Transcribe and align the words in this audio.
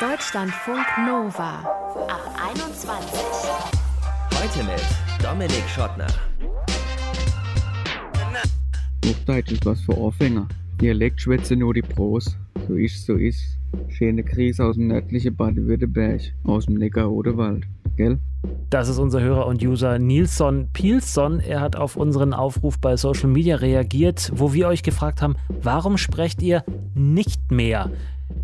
Deutschlandfunk 0.00 0.86
Nova 1.08 1.58
ab 2.06 2.20
21. 2.52 3.20
Heute 4.32 4.64
mit 4.64 4.80
Dominik 5.20 5.68
Schottner. 5.68 6.06
Hochdeutsch 9.04 9.50
ist 9.50 9.66
was 9.66 9.80
für 9.80 9.98
Ohrfänger. 9.98 10.46
Dialekt 10.80 11.20
schwätze 11.20 11.56
nur 11.56 11.74
die 11.74 11.82
Pros. 11.82 12.36
So 12.68 12.74
ist, 12.74 13.06
so 13.06 13.14
ist. 13.14 13.58
Schöne 13.88 14.22
Krise 14.22 14.66
aus 14.66 14.76
dem 14.76 14.86
nördlichen 14.86 15.34
Baden-Württemberg, 15.34 16.20
aus 16.44 16.66
dem 16.66 16.76
Neckar-Odewald. 16.76 17.66
Gell? 17.96 18.20
Das 18.70 18.88
ist 18.88 18.98
unser 18.98 19.20
Hörer 19.20 19.48
und 19.48 19.64
User 19.64 19.98
Nilsson 19.98 20.68
Pilsson. 20.74 21.40
Er 21.40 21.60
hat 21.60 21.74
auf 21.74 21.96
unseren 21.96 22.34
Aufruf 22.34 22.78
bei 22.78 22.96
Social 22.96 23.30
Media 23.30 23.56
reagiert, 23.56 24.30
wo 24.32 24.52
wir 24.52 24.68
euch 24.68 24.84
gefragt 24.84 25.22
haben, 25.22 25.34
warum 25.60 25.98
sprecht 25.98 26.40
ihr 26.40 26.62
nicht 26.94 27.50
mehr 27.50 27.90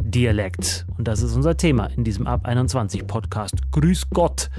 Dialekt? 0.05 0.85
Und 0.99 1.09
das 1.09 1.23
ist 1.23 1.35
unser 1.35 1.57
Thema 1.57 1.87
in 1.87 2.05
diesem 2.05 2.27
Ab 2.27 2.45
21 2.45 3.07
Podcast. 3.07 3.55
Grüß 3.73 4.11
Gott 4.11 4.51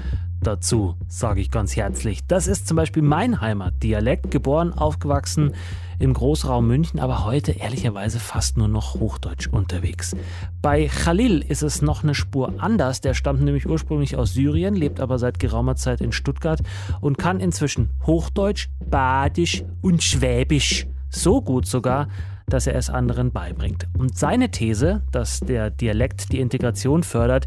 dazu, 0.42 0.96
sage 1.06 1.40
ich 1.40 1.52
ganz 1.52 1.76
herzlich. 1.76 2.26
Das 2.26 2.48
ist 2.48 2.66
zum 2.66 2.76
Beispiel 2.76 3.02
mein 3.02 3.40
Heimatdialekt, 3.40 4.32
geboren, 4.32 4.72
aufgewachsen 4.72 5.52
im 6.00 6.12
Großraum 6.12 6.66
München, 6.66 6.98
aber 6.98 7.24
heute 7.24 7.52
ehrlicherweise 7.52 8.18
fast 8.18 8.58
nur 8.58 8.66
noch 8.66 8.94
Hochdeutsch 8.94 9.46
unterwegs. 9.46 10.16
Bei 10.60 10.88
Khalil 10.88 11.42
ist 11.42 11.62
es 11.62 11.80
noch 11.80 12.02
eine 12.02 12.14
Spur 12.14 12.54
anders. 12.58 13.00
Der 13.00 13.14
stammt 13.14 13.40
nämlich 13.40 13.68
ursprünglich 13.68 14.16
aus 14.16 14.34
Syrien, 14.34 14.74
lebt 14.74 14.98
aber 14.98 15.18
seit 15.20 15.38
geraumer 15.38 15.76
Zeit 15.76 16.00
in 16.00 16.10
Stuttgart 16.10 16.60
und 17.00 17.18
kann 17.18 17.38
inzwischen 17.38 17.90
Hochdeutsch, 18.04 18.68
Badisch 18.84 19.64
und 19.80 20.02
Schwäbisch. 20.02 20.86
So 21.08 21.40
gut 21.40 21.66
sogar, 21.66 22.08
dass 22.46 22.66
er 22.66 22.74
es 22.74 22.90
anderen 22.90 23.32
beibringt. 23.32 23.86
Und 23.98 24.16
seine 24.16 24.50
These, 24.50 25.02
dass 25.12 25.40
der 25.40 25.70
Dialekt 25.70 26.32
die 26.32 26.40
Integration 26.40 27.02
fördert, 27.02 27.46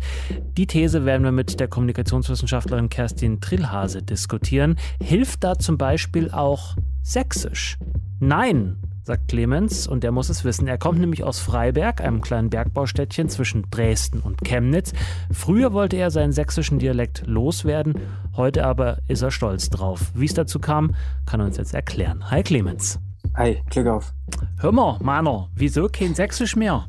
die 0.57 0.67
These 0.67 1.05
werden 1.05 1.23
wir 1.23 1.31
mit 1.31 1.59
der 1.59 1.67
Kommunikationswissenschaftlerin 1.67 2.90
Kerstin 2.90 3.41
Trillhase 3.41 4.04
diskutieren. 4.04 4.77
Hilft 5.01 5.43
da 5.43 5.57
zum 5.57 5.77
Beispiel 5.77 6.32
auch 6.32 6.76
Sächsisch? 7.01 7.77
Nein, 8.20 8.76
sagt 9.04 9.29
Clemens, 9.29 9.88
und 9.88 10.04
er 10.04 10.12
muss 10.12 10.29
es 10.29 10.43
wissen. 10.43 10.68
Er 10.68 10.77
kommt 10.77 10.99
nämlich 10.99 11.23
aus 11.23 11.40
Freiberg, 11.40 12.01
einem 12.01 12.21
kleinen 12.21 12.51
Bergbaustädtchen 12.51 13.29
zwischen 13.29 13.66
Dresden 13.71 14.20
und 14.20 14.43
Chemnitz. 14.43 14.93
Früher 15.32 15.73
wollte 15.73 15.98
er 15.98 16.12
seinen 16.12 16.32
sächsischen 16.32 16.77
Dialekt 16.77 17.23
loswerden, 17.26 17.95
heute 18.35 18.66
aber 18.66 18.99
ist 19.07 19.23
er 19.23 19.32
stolz 19.32 19.71
drauf. 19.71 20.12
Wie 20.13 20.26
es 20.26 20.35
dazu 20.35 20.60
kam, 20.60 20.93
kann 21.26 21.40
er 21.40 21.48
uns 21.48 21.57
jetzt 21.57 21.73
erklären. 21.73 22.29
Hi 22.29 22.43
Clemens. 22.43 22.99
Hi, 23.35 23.62
Glück 23.70 23.88
auf. 23.88 24.13
Hör 24.60 24.72
mal, 24.72 24.98
Mano, 25.02 25.48
wieso 25.55 25.88
kein 25.88 26.13
Sächsisch 26.13 26.55
mehr? 26.55 26.88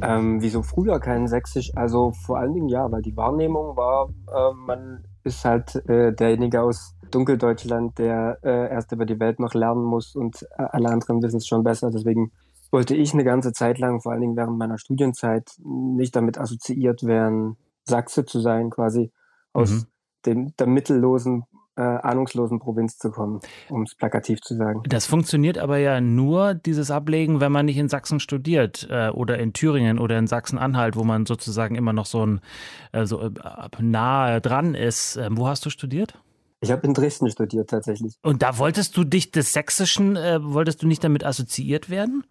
Ähm, 0.00 0.40
wieso 0.40 0.62
früher 0.62 0.98
kein 0.98 1.28
Sächsisch? 1.28 1.70
Also 1.76 2.12
vor 2.12 2.38
allen 2.38 2.54
Dingen 2.54 2.68
ja, 2.68 2.90
weil 2.90 3.02
die 3.02 3.16
Wahrnehmung 3.16 3.76
war, 3.76 4.08
äh, 4.08 4.54
man 4.54 5.04
ist 5.24 5.44
halt 5.44 5.74
äh, 5.88 6.12
derjenige 6.12 6.62
aus 6.62 6.94
Dunkeldeutschland, 7.10 7.98
der 7.98 8.38
äh, 8.42 8.70
erst 8.70 8.92
über 8.92 9.04
die 9.04 9.20
Welt 9.20 9.40
noch 9.40 9.52
lernen 9.54 9.82
muss 9.82 10.14
und 10.14 10.42
äh, 10.56 10.62
alle 10.70 10.88
anderen 10.88 11.22
wissen 11.22 11.38
es 11.38 11.46
schon 11.46 11.64
besser. 11.64 11.90
Deswegen 11.90 12.32
wollte 12.70 12.94
ich 12.94 13.12
eine 13.12 13.24
ganze 13.24 13.52
Zeit 13.52 13.78
lang, 13.78 14.00
vor 14.00 14.12
allen 14.12 14.20
Dingen 14.20 14.36
während 14.36 14.56
meiner 14.56 14.78
Studienzeit, 14.78 15.50
nicht 15.64 16.14
damit 16.16 16.38
assoziiert 16.38 17.02
werden, 17.04 17.56
Sachse 17.84 18.24
zu 18.24 18.40
sein, 18.40 18.70
quasi 18.70 19.12
aus 19.52 19.70
mhm. 19.70 19.86
dem, 20.24 20.56
der 20.56 20.66
mittellosen 20.66 21.44
äh, 21.80 21.82
ahnungslosen 21.82 22.58
Provinz 22.58 22.98
zu 22.98 23.10
kommen, 23.10 23.40
um 23.70 23.84
es 23.84 23.94
plakativ 23.94 24.42
zu 24.42 24.54
sagen. 24.54 24.82
Das 24.86 25.06
funktioniert 25.06 25.56
aber 25.56 25.78
ja 25.78 26.00
nur, 26.00 26.52
dieses 26.52 26.90
Ablegen, 26.90 27.40
wenn 27.40 27.50
man 27.50 27.64
nicht 27.64 27.78
in 27.78 27.88
Sachsen 27.88 28.20
studiert 28.20 28.86
äh, 28.90 29.08
oder 29.08 29.38
in 29.38 29.54
Thüringen 29.54 29.98
oder 29.98 30.18
in 30.18 30.26
Sachsen-Anhalt, 30.26 30.94
wo 30.94 31.04
man 31.04 31.24
sozusagen 31.24 31.76
immer 31.76 31.94
noch 31.94 32.04
so, 32.04 32.26
ein, 32.26 32.40
äh, 32.92 33.06
so 33.06 33.20
äh, 33.20 33.32
nahe 33.80 34.42
dran 34.42 34.74
ist. 34.74 35.16
Ähm, 35.16 35.38
wo 35.38 35.48
hast 35.48 35.64
du 35.64 35.70
studiert? 35.70 36.18
Ich 36.60 36.70
habe 36.70 36.86
in 36.86 36.92
Dresden 36.92 37.30
studiert 37.30 37.70
tatsächlich. 37.70 38.14
Und 38.22 38.42
da 38.42 38.58
wolltest 38.58 38.94
du 38.98 39.04
dich 39.04 39.30
des 39.30 39.54
Sächsischen, 39.54 40.16
äh, 40.16 40.38
wolltest 40.42 40.82
du 40.82 40.86
nicht 40.86 41.02
damit 41.02 41.24
assoziiert 41.24 41.88
werden? 41.88 42.24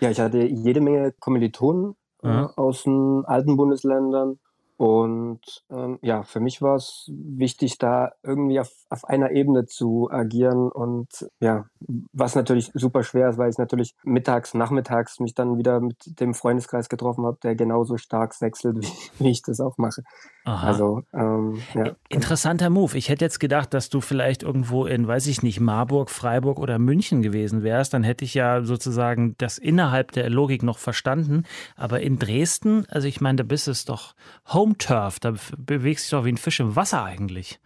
Ja, 0.00 0.10
ich 0.10 0.18
hatte 0.18 0.42
jede 0.42 0.80
Menge 0.80 1.12
Kommilitonen 1.20 1.94
mhm. 2.22 2.48
aus 2.56 2.82
den 2.82 3.24
alten 3.26 3.56
Bundesländern 3.56 4.40
und 4.78 5.40
ähm, 5.70 5.98
ja, 6.02 6.22
für 6.22 6.38
mich 6.38 6.62
war 6.62 6.76
es 6.76 7.10
wichtig, 7.12 7.78
da 7.78 8.12
irgendwie 8.22 8.60
auf, 8.60 8.70
auf 8.90 9.04
einer 9.06 9.32
Ebene 9.32 9.66
zu 9.66 10.08
agieren. 10.08 10.70
Und 10.70 11.28
ja, 11.40 11.64
was 12.12 12.36
natürlich 12.36 12.70
super 12.74 13.02
schwer 13.02 13.30
ist, 13.30 13.38
weil 13.38 13.50
ich 13.50 13.58
natürlich 13.58 13.96
mittags, 14.04 14.54
nachmittags 14.54 15.18
mich 15.18 15.34
dann 15.34 15.58
wieder 15.58 15.80
mit 15.80 16.20
dem 16.20 16.32
Freundeskreis 16.32 16.88
getroffen 16.88 17.26
habe, 17.26 17.38
der 17.42 17.56
genauso 17.56 17.96
stark 17.96 18.40
wechselt, 18.40 18.76
wie, 18.80 19.24
wie 19.24 19.30
ich 19.30 19.42
das 19.42 19.58
auch 19.58 19.78
mache. 19.78 20.04
Aha. 20.44 20.68
Also, 20.68 21.02
ähm, 21.12 21.60
ja. 21.74 21.96
Interessanter 22.08 22.70
Move. 22.70 22.96
Ich 22.96 23.08
hätte 23.08 23.24
jetzt 23.24 23.40
gedacht, 23.40 23.74
dass 23.74 23.90
du 23.90 24.00
vielleicht 24.00 24.44
irgendwo 24.44 24.86
in, 24.86 25.08
weiß 25.08 25.26
ich 25.26 25.42
nicht, 25.42 25.58
Marburg, 25.58 26.08
Freiburg 26.08 26.60
oder 26.60 26.78
München 26.78 27.20
gewesen 27.20 27.64
wärst. 27.64 27.94
Dann 27.94 28.04
hätte 28.04 28.24
ich 28.24 28.32
ja 28.32 28.62
sozusagen 28.62 29.34
das 29.38 29.58
innerhalb 29.58 30.12
der 30.12 30.30
Logik 30.30 30.62
noch 30.62 30.78
verstanden. 30.78 31.42
Aber 31.74 32.00
in 32.00 32.20
Dresden, 32.20 32.86
also 32.88 33.08
ich 33.08 33.20
meine, 33.20 33.36
da 33.36 33.42
bist 33.42 33.66
es 33.66 33.84
doch 33.84 34.14
Home 34.46 34.67
Turf. 34.76 35.20
Da 35.20 35.34
bewegst 35.56 36.04
du 36.04 36.16
dich 36.16 36.20
doch 36.20 36.24
wie 36.26 36.32
ein 36.32 36.36
Fisch 36.36 36.60
im 36.60 36.76
Wasser 36.76 37.04
eigentlich. 37.04 37.58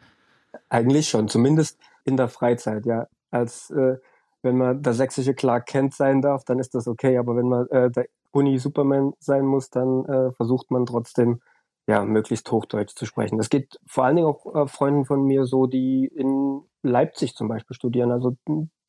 Eigentlich 0.68 1.08
schon, 1.08 1.28
zumindest 1.28 1.80
in 2.04 2.16
der 2.16 2.28
Freizeit, 2.28 2.86
ja. 2.86 3.08
Als 3.30 3.70
äh, 3.70 3.96
wenn 4.42 4.58
man 4.58 4.82
der 4.82 4.92
sächsische 4.92 5.34
Clark 5.34 5.66
Kent 5.66 5.94
sein 5.94 6.20
darf, 6.20 6.44
dann 6.44 6.58
ist 6.58 6.74
das 6.74 6.86
okay. 6.86 7.16
Aber 7.18 7.36
wenn 7.36 7.48
man 7.48 7.66
äh, 7.68 7.90
der 7.90 8.06
Uni 8.30 8.58
Superman 8.58 9.12
sein 9.18 9.44
muss, 9.44 9.70
dann 9.70 10.04
äh, 10.04 10.32
versucht 10.32 10.70
man 10.70 10.86
trotzdem 10.86 11.40
ja, 11.86 12.04
möglichst 12.04 12.50
Hochdeutsch 12.50 12.94
zu 12.94 13.06
sprechen. 13.06 13.38
Das 13.38 13.50
geht 13.50 13.78
vor 13.86 14.04
allen 14.04 14.16
Dingen 14.16 14.28
auch 14.28 14.54
äh, 14.54 14.66
Freunden 14.66 15.04
von 15.04 15.24
mir 15.24 15.46
so, 15.46 15.66
die 15.66 16.06
in 16.06 16.62
Leipzig 16.82 17.34
zum 17.34 17.48
Beispiel 17.48 17.74
studieren. 17.74 18.12
Also 18.12 18.36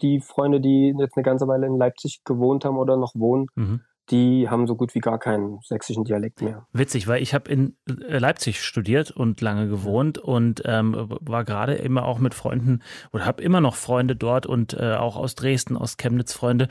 die 0.02 0.20
Freunde, 0.20 0.60
die 0.60 0.94
jetzt 0.98 1.18
eine 1.18 1.24
ganze 1.24 1.48
Weile 1.48 1.68
in 1.68 1.78
Leipzig 1.78 2.24
gewohnt 2.24 2.66
haben 2.66 2.78
oder 2.78 2.98
noch 2.98 3.16
wohnen, 3.16 3.48
mhm. 3.56 3.82
Die 4.10 4.50
haben 4.50 4.68
so 4.68 4.76
gut 4.76 4.96
wie 4.96 5.00
gar 5.00 5.20
keinen 5.20 5.60
sächsischen 5.62 6.04
Dialekt 6.04 6.42
mehr. 6.42 6.68
Witzig, 6.74 7.08
weil 7.08 7.22
ich 7.22 7.34
habe 7.34 7.50
in 7.50 7.76
äh, 7.88 8.18
Leipzig 8.18 8.62
studiert 8.62 9.12
und 9.12 9.40
lange 9.42 9.68
gewohnt 9.68 10.18
und 10.18 10.62
ähm, 10.66 10.94
war 11.22 11.46
gerade 11.46 11.76
immer 11.76 12.06
auch 12.06 12.20
mit 12.20 12.34
Freunden 12.34 12.82
oder 13.12 13.26
habe 13.26 13.42
immer 13.42 13.62
noch 13.62 13.76
Freunde 13.76 14.16
dort 14.16 14.46
und 14.46 14.74
äh, 14.74 14.96
auch 14.96 15.16
aus 15.16 15.36
Dresden, 15.36 15.78
aus 15.78 15.98
Chemnitz 15.98 16.34
Freunde, 16.34 16.68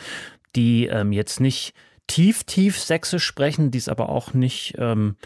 die 0.54 0.86
ähm, 0.86 1.12
jetzt 1.12 1.40
nicht 1.40 1.74
tief, 2.06 2.44
tief 2.44 2.78
sächsisch 2.78 3.24
sprechen, 3.24 3.70
die 3.70 3.78
es 3.78 3.88
aber 3.88 4.08
auch 4.08 4.34
nicht... 4.34 4.74
Ähm, 4.78 5.16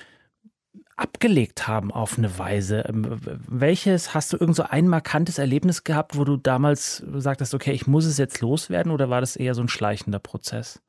abgelegt 0.96 1.68
haben 1.68 1.92
auf 1.92 2.16
eine 2.16 2.38
Weise. 2.38 2.84
Ähm, 2.88 3.20
welches 3.46 4.14
hast 4.14 4.32
du 4.32 4.38
irgend 4.38 4.56
so 4.56 4.62
ein 4.62 4.88
markantes 4.88 5.38
Erlebnis 5.38 5.84
gehabt, 5.84 6.16
wo 6.16 6.24
du 6.24 6.38
damals 6.38 7.04
sagtest, 7.16 7.54
okay, 7.54 7.72
ich 7.72 7.86
muss 7.86 8.06
es 8.06 8.16
jetzt 8.16 8.40
loswerden 8.40 8.90
oder 8.90 9.10
war 9.10 9.20
das 9.20 9.36
eher 9.36 9.54
so 9.54 9.62
ein 9.62 9.68
schleichender 9.68 10.18
Prozess? 10.18 10.80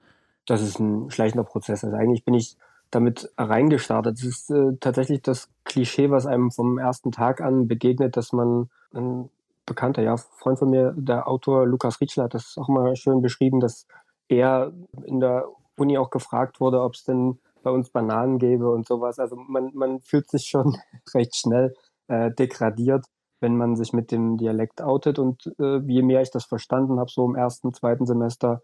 Das 0.47 0.61
ist 0.61 0.79
ein 0.79 1.11
schleichender 1.11 1.43
Prozess. 1.43 1.83
Also 1.83 1.95
eigentlich 1.95 2.25
bin 2.25 2.33
ich 2.33 2.57
damit 2.89 3.31
reingestartet. 3.37 4.17
Es 4.17 4.23
ist 4.23 4.49
äh, 4.49 4.77
tatsächlich 4.79 5.21
das 5.21 5.49
Klischee, 5.65 6.09
was 6.09 6.25
einem 6.25 6.51
vom 6.51 6.79
ersten 6.79 7.11
Tag 7.11 7.41
an 7.41 7.67
begegnet, 7.67 8.17
dass 8.17 8.33
man 8.33 8.69
ein 8.93 9.29
bekannter, 9.65 10.01
ja, 10.01 10.15
Freund 10.17 10.57
von 10.57 10.69
mir, 10.69 10.93
der 10.97 11.27
Autor 11.27 11.67
Lukas 11.67 12.01
Ritschler 12.01 12.23
hat 12.23 12.33
das 12.33 12.57
auch 12.57 12.69
mal 12.69 12.95
schön 12.95 13.21
beschrieben, 13.21 13.59
dass 13.59 13.85
er 14.29 14.71
in 15.03 15.19
der 15.19 15.45
Uni 15.75 15.97
auch 15.97 16.09
gefragt 16.09 16.59
wurde, 16.59 16.81
ob 16.81 16.95
es 16.95 17.03
denn 17.03 17.37
bei 17.61 17.69
uns 17.69 17.89
Bananen 17.89 18.39
gäbe 18.39 18.71
und 18.71 18.87
sowas. 18.87 19.19
Also 19.19 19.35
man, 19.35 19.71
man 19.73 19.99
fühlt 19.99 20.29
sich 20.29 20.45
schon 20.45 20.77
recht 21.13 21.35
schnell 21.35 21.75
äh, 22.07 22.31
degradiert, 22.31 23.05
wenn 23.41 23.57
man 23.57 23.75
sich 23.75 23.91
mit 23.91 24.11
dem 24.11 24.37
Dialekt 24.37 24.81
outet. 24.81 25.19
Und 25.19 25.53
äh, 25.59 25.79
je 25.79 26.01
mehr 26.01 26.21
ich 26.21 26.31
das 26.31 26.45
verstanden 26.45 26.99
habe, 26.99 27.11
so 27.11 27.25
im 27.25 27.35
ersten, 27.35 27.73
zweiten 27.73 28.05
Semester, 28.05 28.61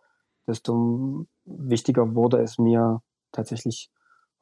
desto 0.47 1.25
wichtiger 1.45 2.15
wurde 2.15 2.41
es 2.41 2.57
mir 2.57 3.01
tatsächlich 3.31 3.89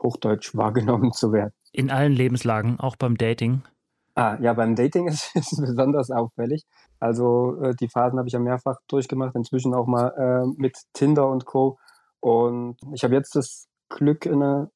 Hochdeutsch 0.02 0.56
wahrgenommen 0.56 1.12
zu 1.12 1.32
werden. 1.32 1.54
In 1.72 1.90
allen 1.90 2.14
Lebenslagen, 2.14 2.80
auch 2.80 2.96
beim 2.96 3.18
Dating? 3.18 3.64
Ah, 4.16 4.38
ja, 4.42 4.54
beim 4.54 4.76
Dating 4.76 5.08
ist 5.08 5.32
es 5.36 5.58
besonders 5.58 6.12
auffällig. 6.12 6.66
Also 7.00 7.62
äh, 7.62 7.76
die 7.76 7.88
Phasen 7.88 8.20
habe 8.20 8.28
ich 8.28 8.34
ja 8.34 8.40
mehrfach 8.40 8.78
durchgemacht, 8.88 9.36
inzwischen 9.36 9.74
auch 9.74 9.88
mal 9.88 10.10
äh, 10.18 10.62
mit 10.62 10.78
Tinder 10.94 11.30
und 11.30 11.46
Co. 11.46 11.78
Und 12.20 12.78
ich 12.94 13.04
habe 13.04 13.16
jetzt 13.16 13.36
das 13.36 13.68
Glück, 13.90 14.28
eine 14.28 14.70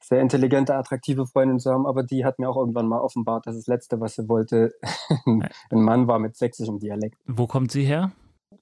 sehr 0.00 0.20
intelligente, 0.20 0.74
attraktive 0.74 1.26
Freundin 1.26 1.58
zu 1.58 1.70
haben, 1.72 1.86
aber 1.86 2.02
die 2.02 2.24
hat 2.24 2.38
mir 2.38 2.48
auch 2.48 2.56
irgendwann 2.56 2.86
mal 2.86 3.00
offenbart, 3.00 3.46
dass 3.46 3.56
das 3.56 3.66
Letzte, 3.66 4.00
was 4.00 4.14
sie 4.14 4.28
wollte, 4.28 4.74
ein 5.26 5.50
Mann 5.70 6.06
war 6.06 6.18
mit 6.18 6.36
sächsischem 6.36 6.78
Dialekt. 6.78 7.18
Wo 7.26 7.46
kommt 7.46 7.72
sie 7.72 7.84
her? 7.84 8.12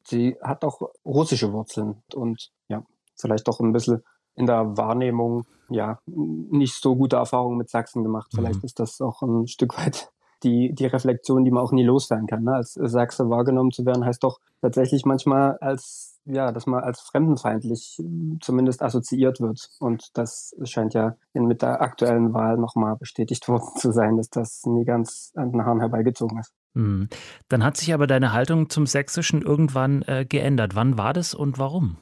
Sie 0.06 0.36
hat 0.42 0.64
auch 0.64 0.80
russische 1.04 1.52
Wurzeln 1.52 2.02
und 2.14 2.50
ja, 2.68 2.84
vielleicht 3.16 3.48
doch 3.48 3.60
ein 3.60 3.72
bisschen 3.72 4.02
in 4.34 4.46
der 4.46 4.76
Wahrnehmung, 4.76 5.46
ja, 5.70 5.98
nicht 6.06 6.74
so 6.74 6.96
gute 6.96 7.16
Erfahrungen 7.16 7.56
mit 7.56 7.70
Sachsen 7.70 8.02
gemacht. 8.02 8.30
Vielleicht 8.34 8.62
mhm. 8.62 8.64
ist 8.64 8.80
das 8.80 9.00
auch 9.00 9.22
ein 9.22 9.46
Stück 9.46 9.78
weit 9.78 10.10
die, 10.42 10.74
die 10.74 10.86
Reflexion, 10.86 11.44
die 11.44 11.50
man 11.50 11.64
auch 11.64 11.72
nie 11.72 11.84
loswerden 11.84 12.26
kann. 12.26 12.44
Ne? 12.44 12.54
Als 12.54 12.74
Sachse 12.74 13.30
wahrgenommen 13.30 13.70
zu 13.70 13.86
werden, 13.86 14.04
heißt 14.04 14.22
doch 14.22 14.40
tatsächlich 14.60 15.06
manchmal 15.06 15.56
als 15.58 16.13
ja, 16.26 16.52
dass 16.52 16.66
man 16.66 16.82
als 16.82 17.00
fremdenfeindlich 17.00 17.98
äh, 18.00 18.38
zumindest 18.40 18.82
assoziiert 18.82 19.40
wird. 19.40 19.70
Und 19.78 20.16
das 20.16 20.54
scheint 20.64 20.94
ja 20.94 21.16
mit 21.34 21.62
der 21.62 21.80
aktuellen 21.82 22.32
Wahl 22.32 22.56
nochmal 22.56 22.96
bestätigt 22.96 23.48
worden 23.48 23.76
zu 23.76 23.92
sein, 23.92 24.16
dass 24.16 24.30
das 24.30 24.64
nie 24.64 24.84
ganz 24.84 25.32
an 25.34 25.52
den 25.52 25.64
Haaren 25.64 25.80
herbeigezogen 25.80 26.38
ist. 26.38 26.54
Mhm. 26.74 27.08
Dann 27.48 27.64
hat 27.64 27.76
sich 27.76 27.92
aber 27.94 28.06
deine 28.06 28.32
Haltung 28.32 28.68
zum 28.68 28.86
Sächsischen 28.86 29.42
irgendwann 29.42 30.02
äh, 30.02 30.24
geändert. 30.28 30.74
Wann 30.74 30.98
war 30.98 31.12
das 31.12 31.34
und 31.34 31.58
warum? 31.58 31.98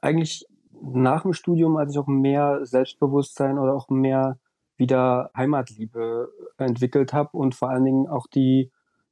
Eigentlich 0.00 0.46
nach 0.80 1.22
dem 1.22 1.32
Studium, 1.32 1.76
als 1.76 1.92
ich 1.92 1.98
auch 1.98 2.06
mehr 2.06 2.64
Selbstbewusstsein 2.64 3.58
oder 3.58 3.74
auch 3.74 3.88
mehr 3.88 4.38
wieder 4.76 5.30
Heimatliebe 5.36 6.28
entwickelt 6.56 7.12
habe 7.12 7.36
und 7.36 7.54
vor 7.54 7.68
allen 7.70 7.84
Dingen 7.84 8.06
auch 8.06 8.26
die 8.28 8.70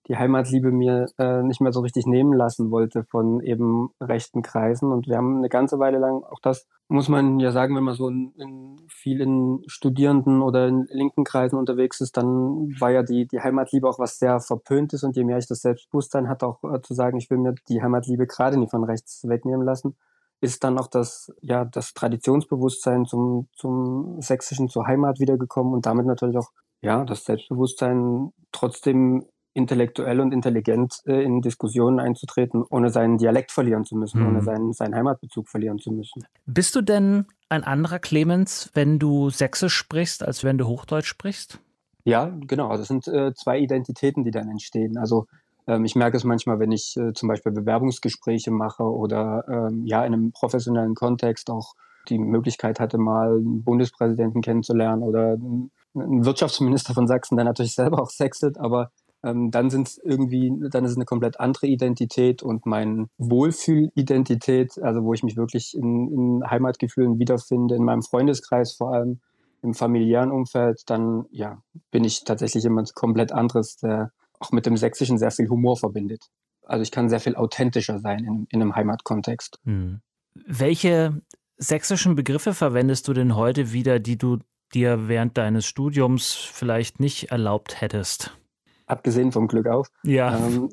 die 0.08 0.16
Heimatliebe 0.16 0.70
mir 0.70 1.06
äh, 1.18 1.42
nicht 1.42 1.60
mehr 1.60 1.72
so 1.72 1.80
richtig 1.80 2.06
nehmen 2.06 2.32
lassen 2.32 2.70
wollte 2.70 3.04
von 3.04 3.40
eben 3.40 3.90
rechten 4.00 4.42
Kreisen. 4.42 4.92
Und 4.92 5.08
wir 5.08 5.16
haben 5.16 5.38
eine 5.38 5.48
ganze 5.48 5.78
Weile 5.78 5.98
lang, 5.98 6.22
auch 6.22 6.40
das 6.40 6.66
muss 6.88 7.08
man 7.08 7.40
ja 7.40 7.50
sagen, 7.50 7.74
wenn 7.74 7.82
man 7.82 7.96
so 7.96 8.08
in, 8.08 8.32
in 8.36 8.76
vielen 8.88 9.62
Studierenden 9.66 10.42
oder 10.42 10.68
in 10.68 10.86
linken 10.90 11.24
Kreisen 11.24 11.58
unterwegs 11.58 12.00
ist, 12.00 12.16
dann 12.16 12.72
war 12.78 12.92
ja 12.92 13.02
die, 13.02 13.26
die 13.26 13.40
Heimatliebe 13.40 13.88
auch 13.88 13.98
was 13.98 14.18
sehr 14.18 14.38
Verpöntes. 14.38 15.02
Und 15.02 15.16
je 15.16 15.24
mehr 15.24 15.38
ich 15.38 15.48
das 15.48 15.62
Selbstbewusstsein 15.62 16.28
hatte, 16.28 16.46
auch 16.46 16.62
äh, 16.62 16.80
zu 16.82 16.94
sagen, 16.94 17.18
ich 17.18 17.28
will 17.30 17.38
mir 17.38 17.54
die 17.68 17.82
Heimatliebe 17.82 18.26
gerade 18.26 18.56
nicht 18.56 18.70
von 18.70 18.84
rechts 18.84 19.26
wegnehmen 19.26 19.66
lassen, 19.66 19.96
ist 20.40 20.62
dann 20.62 20.78
auch 20.78 20.86
das, 20.86 21.32
ja, 21.40 21.64
das 21.64 21.94
Traditionsbewusstsein 21.94 23.06
zum, 23.06 23.48
zum 23.54 24.20
Sächsischen, 24.20 24.68
zur 24.68 24.86
Heimat 24.86 25.18
wiedergekommen 25.18 25.72
und 25.72 25.86
damit 25.86 26.06
natürlich 26.06 26.38
auch 26.38 26.50
ja, 26.82 27.04
das 27.04 27.24
Selbstbewusstsein 27.24 28.32
trotzdem 28.52 29.26
intellektuell 29.56 30.20
und 30.20 30.32
intelligent 30.32 31.02
äh, 31.06 31.22
in 31.22 31.40
Diskussionen 31.40 31.98
einzutreten, 31.98 32.62
ohne 32.68 32.90
seinen 32.90 33.16
Dialekt 33.16 33.50
verlieren 33.50 33.84
zu 33.84 33.96
müssen, 33.96 34.20
mhm. 34.20 34.28
ohne 34.28 34.42
seinen, 34.42 34.72
seinen 34.72 34.94
Heimatbezug 34.94 35.48
verlieren 35.48 35.78
zu 35.78 35.90
müssen. 35.90 36.24
Bist 36.44 36.74
du 36.74 36.82
denn 36.82 37.26
ein 37.48 37.64
anderer 37.64 37.98
Clemens, 37.98 38.70
wenn 38.74 38.98
du 38.98 39.30
Sächsisch 39.30 39.74
sprichst, 39.74 40.22
als 40.22 40.44
wenn 40.44 40.58
du 40.58 40.66
Hochdeutsch 40.66 41.08
sprichst? 41.08 41.58
Ja, 42.04 42.32
genau. 42.46 42.76
Das 42.76 42.86
sind 42.86 43.08
äh, 43.08 43.32
zwei 43.34 43.58
Identitäten, 43.58 44.24
die 44.24 44.30
dann 44.30 44.48
entstehen. 44.48 44.98
Also 44.98 45.26
ähm, 45.66 45.84
ich 45.84 45.96
merke 45.96 46.16
es 46.16 46.24
manchmal, 46.24 46.60
wenn 46.60 46.70
ich 46.70 46.96
äh, 46.96 47.12
zum 47.14 47.28
Beispiel 47.28 47.52
Bewerbungsgespräche 47.52 48.50
mache 48.50 48.84
oder 48.84 49.44
ähm, 49.48 49.84
ja 49.86 50.04
in 50.04 50.12
einem 50.12 50.32
professionellen 50.32 50.94
Kontext 50.94 51.50
auch 51.50 51.74
die 52.08 52.18
Möglichkeit 52.18 52.78
hatte, 52.78 52.98
mal 52.98 53.38
einen 53.38 53.64
Bundespräsidenten 53.64 54.42
kennenzulernen 54.42 55.02
oder 55.02 55.32
einen 55.32 56.24
Wirtschaftsminister 56.24 56.94
von 56.94 57.08
Sachsen, 57.08 57.36
der 57.36 57.44
natürlich 57.44 57.74
selber 57.74 58.00
auch 58.00 58.10
sextet, 58.10 58.58
aber 58.58 58.92
ähm, 59.26 59.50
dann 59.50 59.70
sind 59.70 59.88
es 59.88 59.99
irgendwie, 59.99 60.52
dann 60.70 60.84
ist 60.84 60.93
es 60.93 60.96
eine 60.96 61.05
komplett 61.05 61.40
andere 61.40 61.67
Identität 61.67 62.43
und 62.44 62.64
meine 62.64 63.08
Wohlfühlidentität, 63.19 64.81
also 64.81 65.02
wo 65.02 65.14
ich 65.14 65.25
mich 65.25 65.37
wirklich 65.37 65.76
in, 65.76 66.12
in 66.12 66.49
Heimatgefühlen 66.49 67.19
wiederfinde, 67.19 67.75
in 67.75 67.84
meinem 67.84 68.02
Freundeskreis 68.02 68.75
vor 68.75 68.94
allem, 68.94 69.20
im 69.62 69.75
familiären 69.75 70.31
Umfeld, 70.31 70.82
dann 70.87 71.25
ja, 71.31 71.61
bin 71.90 72.05
ich 72.05 72.23
tatsächlich 72.23 72.62
jemand 72.62 72.94
komplett 72.94 73.32
anderes, 73.32 73.76
der 73.78 74.12
auch 74.38 74.52
mit 74.52 74.64
dem 74.64 74.76
Sächsischen 74.76 75.19
sehr 75.19 75.32
viel 75.32 75.49
Humor 75.49 75.76
verbindet. 75.76 76.26
Also 76.62 76.82
ich 76.82 76.93
kann 76.93 77.08
sehr 77.08 77.20
viel 77.20 77.34
authentischer 77.34 77.99
sein 77.99 78.20
in, 78.25 78.46
in 78.50 78.62
einem 78.62 78.76
Heimatkontext. 78.76 79.58
Hm. 79.64 80.00
Welche 80.34 81.20
sächsischen 81.56 82.14
Begriffe 82.14 82.55
verwendest 82.55 83.08
du 83.08 83.12
denn 83.12 83.34
heute 83.34 83.73
wieder, 83.73 83.99
die 83.99 84.19
du 84.19 84.38
dir 84.73 85.08
während 85.08 85.37
deines 85.37 85.67
Studiums 85.67 86.34
vielleicht 86.34 87.00
nicht 87.00 87.31
erlaubt 87.31 87.81
hättest? 87.81 88.37
Abgesehen 88.86 89.32
vom 89.32 89.48
Glück 89.48 89.66
auf. 89.66 89.90
Ja. 90.02 90.36
Ähm, 90.36 90.70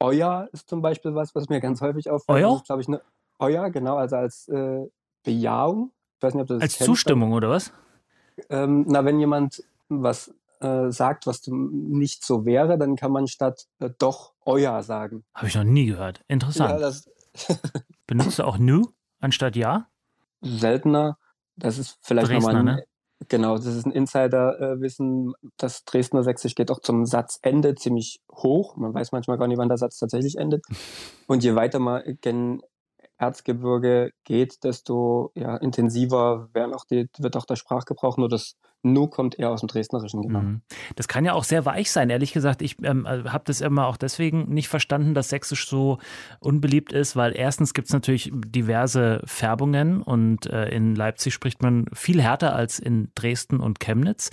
euer 0.00 0.48
ist 0.52 0.68
zum 0.68 0.82
Beispiel 0.82 1.14
was, 1.14 1.34
was 1.34 1.48
mir 1.48 1.60
ganz 1.60 1.80
häufig 1.80 2.10
auffällt. 2.10 2.44
Euer? 2.44 2.62
glaube 2.64 2.82
ich, 2.82 2.88
ne, 2.88 3.00
euer, 3.38 3.70
genau, 3.70 3.96
also 3.96 4.16
als 4.16 4.48
äh, 4.48 4.86
Bejahung. 5.22 5.92
Ich 6.16 6.22
weiß 6.22 6.34
nicht, 6.34 6.42
ob 6.42 6.48
das 6.48 6.62
als 6.62 6.76
kennst, 6.76 6.86
Zustimmung 6.86 7.32
oder 7.32 7.50
was? 7.50 7.72
Ähm, 8.50 8.84
na, 8.88 9.04
wenn 9.04 9.18
jemand 9.18 9.62
was 9.88 10.34
äh, 10.60 10.90
sagt, 10.90 11.26
was 11.26 11.42
nicht 11.46 12.24
so 12.24 12.44
wäre, 12.44 12.78
dann 12.78 12.96
kann 12.96 13.12
man 13.12 13.26
statt 13.26 13.66
äh, 13.80 13.90
doch 13.98 14.32
euer 14.44 14.82
sagen. 14.82 15.24
Habe 15.34 15.48
ich 15.48 15.54
noch 15.54 15.64
nie 15.64 15.86
gehört. 15.86 16.22
Interessant. 16.28 16.70
Ja, 16.70 16.78
das 16.78 17.08
Benutzt 18.06 18.38
du 18.38 18.44
auch 18.44 18.58
nu 18.58 18.86
anstatt 19.20 19.56
ja? 19.56 19.88
Seltener. 20.40 21.18
Das 21.56 21.78
ist 21.78 21.98
vielleicht 22.02 22.32
nochmal 22.32 22.56
ein, 22.56 22.64
ne? 22.64 22.84
Genau, 23.28 23.56
das 23.56 23.66
ist 23.66 23.86
ein 23.86 23.92
Insider-Wissen. 23.92 25.34
Das 25.56 25.84
Dresdner 25.84 26.22
Sächsisch 26.24 26.54
geht 26.54 26.70
auch 26.70 26.80
zum 26.80 27.06
Satzende 27.06 27.74
ziemlich 27.74 28.20
hoch. 28.32 28.76
Man 28.76 28.92
weiß 28.92 29.12
manchmal 29.12 29.38
gar 29.38 29.46
nicht, 29.46 29.58
wann 29.58 29.68
der 29.68 29.78
Satz 29.78 29.98
tatsächlich 29.98 30.36
endet. 30.36 30.64
Und 31.26 31.44
je 31.44 31.54
weiter 31.54 31.78
man 31.78 32.02
gen 32.20 32.60
Erzgebirge 33.18 34.12
geht, 34.24 34.64
desto 34.64 35.30
ja, 35.34 35.56
intensiver 35.56 36.48
auch 36.74 36.84
die, 36.84 37.08
wird 37.18 37.36
auch 37.36 37.46
der 37.46 37.56
Sprachgebrauch. 37.56 38.16
Nur 38.16 38.28
das 38.28 38.56
Nu 38.82 39.06
kommt 39.06 39.38
eher 39.38 39.50
aus 39.50 39.60
dem 39.60 39.68
Dresdnerischen, 39.68 40.20
genau. 40.22 40.40
Mhm. 40.40 40.60
Das 40.94 41.08
kann 41.08 41.24
ja 41.24 41.32
auch 41.32 41.44
sehr 41.44 41.64
weich 41.64 41.90
sein. 41.90 42.10
Ehrlich 42.10 42.34
gesagt, 42.34 42.60
ich 42.60 42.76
ähm, 42.82 43.06
äh, 43.06 43.30
habe 43.30 43.44
das 43.46 43.62
immer 43.62 43.86
auch 43.86 43.96
deswegen 43.96 44.52
nicht 44.52 44.68
verstanden, 44.68 45.14
dass 45.14 45.30
Sächsisch 45.30 45.66
so 45.66 45.98
unbeliebt 46.38 46.92
ist, 46.92 47.16
weil 47.16 47.34
erstens 47.34 47.72
gibt 47.72 47.88
es 47.88 47.94
natürlich 47.94 48.30
diverse 48.34 49.22
Färbungen 49.24 50.02
und 50.02 50.46
äh, 50.46 50.68
in 50.68 50.94
Leipzig 50.94 51.32
spricht 51.32 51.62
man 51.62 51.86
viel 51.94 52.20
härter 52.20 52.54
als 52.54 52.78
in 52.78 53.08
Dresden 53.14 53.58
und 53.60 53.80
Chemnitz. 53.80 54.30